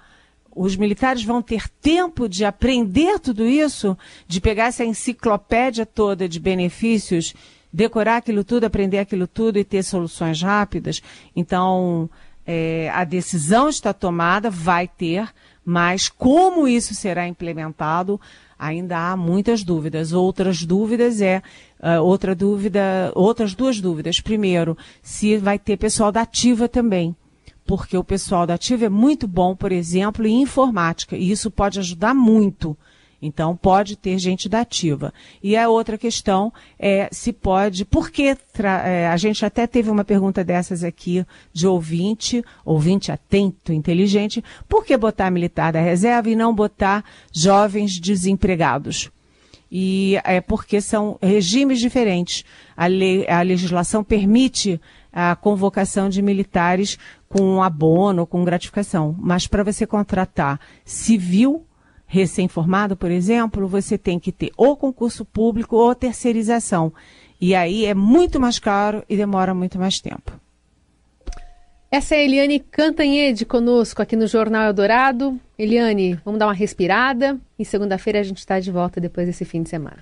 Os 0.53 0.75
militares 0.75 1.23
vão 1.23 1.41
ter 1.41 1.69
tempo 1.81 2.27
de 2.27 2.43
aprender 2.43 3.19
tudo 3.19 3.45
isso, 3.45 3.97
de 4.27 4.41
pegar 4.41 4.65
essa 4.65 4.83
enciclopédia 4.83 5.85
toda 5.85 6.27
de 6.27 6.39
benefícios 6.39 7.33
decorar 7.71 8.17
aquilo 8.17 8.43
tudo, 8.43 8.65
aprender 8.65 8.99
aquilo 8.99 9.27
tudo 9.27 9.57
e 9.57 9.63
ter 9.63 9.83
soluções 9.83 10.41
rápidas. 10.41 11.01
Então, 11.35 12.09
é, 12.45 12.89
a 12.93 13.03
decisão 13.03 13.69
está 13.69 13.93
tomada, 13.93 14.49
vai 14.49 14.87
ter, 14.87 15.29
mas 15.63 16.09
como 16.09 16.67
isso 16.67 16.93
será 16.93 17.27
implementado, 17.27 18.19
ainda 18.57 18.97
há 18.97 19.17
muitas 19.17 19.63
dúvidas. 19.63 20.11
Outras 20.11 20.63
dúvidas 20.63 21.21
é 21.21 21.41
uh, 21.79 22.01
outra 22.03 22.35
dúvida, 22.35 23.11
outras 23.15 23.55
duas 23.55 23.79
dúvidas. 23.79 24.19
Primeiro, 24.19 24.77
se 25.01 25.37
vai 25.37 25.57
ter 25.57 25.77
pessoal 25.77 26.11
da 26.11 26.21
ativa 26.21 26.67
também. 26.67 27.15
Porque 27.65 27.95
o 27.95 28.03
pessoal 28.03 28.45
da 28.45 28.55
ativa 28.55 28.85
é 28.85 28.89
muito 28.89 29.27
bom, 29.27 29.55
por 29.55 29.71
exemplo, 29.71 30.25
em 30.25 30.41
informática, 30.41 31.15
e 31.15 31.31
isso 31.31 31.49
pode 31.49 31.79
ajudar 31.79 32.13
muito 32.13 32.75
então, 33.21 33.55
pode 33.55 33.95
ter 33.95 34.17
gente 34.17 34.49
da 34.49 34.61
ativa. 34.61 35.13
E 35.43 35.55
a 35.55 35.69
outra 35.69 35.97
questão 35.97 36.51
é 36.79 37.07
se 37.11 37.31
pode, 37.31 37.85
porque 37.85 38.35
é, 38.85 39.07
a 39.07 39.17
gente 39.17 39.45
até 39.45 39.67
teve 39.67 39.89
uma 39.89 40.03
pergunta 40.03 40.43
dessas 40.43 40.83
aqui 40.83 41.23
de 41.53 41.67
ouvinte, 41.67 42.43
ouvinte 42.65 43.11
atento, 43.11 43.71
inteligente, 43.71 44.43
por 44.67 44.83
que 44.83 44.97
botar 44.97 45.29
militar 45.29 45.71
da 45.71 45.79
reserva 45.79 46.29
e 46.29 46.35
não 46.35 46.53
botar 46.53 47.05
jovens 47.31 47.99
desempregados? 47.99 49.11
E 49.71 50.19
é 50.25 50.41
porque 50.41 50.81
são 50.81 51.17
regimes 51.21 51.79
diferentes. 51.79 52.43
A, 52.75 52.87
lei, 52.87 53.25
a 53.29 53.41
legislação 53.41 54.03
permite 54.03 54.81
a 55.13 55.35
convocação 55.35 56.09
de 56.09 56.21
militares 56.21 56.97
com 57.29 57.63
abono, 57.63 58.27
com 58.27 58.43
gratificação. 58.43 59.15
Mas 59.17 59.47
para 59.47 59.63
você 59.63 59.87
contratar 59.87 60.59
civil, 60.83 61.65
recém-formado, 62.11 62.97
por 62.97 63.09
exemplo, 63.09 63.69
você 63.69 63.97
tem 63.97 64.19
que 64.19 64.33
ter 64.33 64.51
ou 64.57 64.75
concurso 64.75 65.23
público 65.23 65.77
ou 65.77 65.95
terceirização. 65.95 66.91
E 67.39 67.55
aí 67.55 67.85
é 67.85 67.93
muito 67.93 68.37
mais 68.37 68.59
caro 68.59 69.01
e 69.07 69.15
demora 69.15 69.53
muito 69.53 69.79
mais 69.79 70.01
tempo. 70.01 70.33
Essa 71.89 72.15
é 72.15 72.19
a 72.19 72.23
Eliane 72.23 72.59
Cantanhede 72.59 73.45
conosco 73.45 74.01
aqui 74.01 74.17
no 74.17 74.27
Jornal 74.27 74.67
Eldorado. 74.67 75.39
Eliane, 75.57 76.19
vamos 76.25 76.37
dar 76.37 76.47
uma 76.47 76.53
respirada 76.53 77.39
e 77.57 77.63
segunda-feira 77.63 78.19
a 78.19 78.23
gente 78.23 78.39
está 78.39 78.59
de 78.59 78.71
volta 78.71 78.99
depois 78.99 79.25
desse 79.25 79.45
fim 79.45 79.63
de 79.63 79.69
semana. 79.69 79.99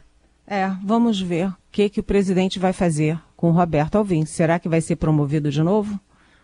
É, 0.48 0.67
vamos 0.84 1.22
ver 1.22 1.50
o 1.50 1.56
que, 1.72 1.89
que 1.89 2.00
o 2.00 2.04
presidente 2.04 2.58
vai 2.58 2.74
fazer 2.74 3.19
com 3.38 3.50
o 3.50 3.54
Roberto 3.54 3.98
Alvim. 3.98 4.26
Será 4.26 4.58
que 4.58 4.67
vai 4.67 4.82
ser 4.82 4.95
promovido 4.95 5.52
de 5.52 5.62
novo? 5.62 6.00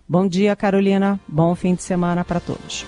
Bom 0.08 0.28
dia, 0.28 0.56
Carolina. 0.56 1.20
Bom 1.28 1.56
fim 1.56 1.74
de 1.74 1.82
semana 1.82 2.24
para 2.24 2.40
todos. 2.40 2.86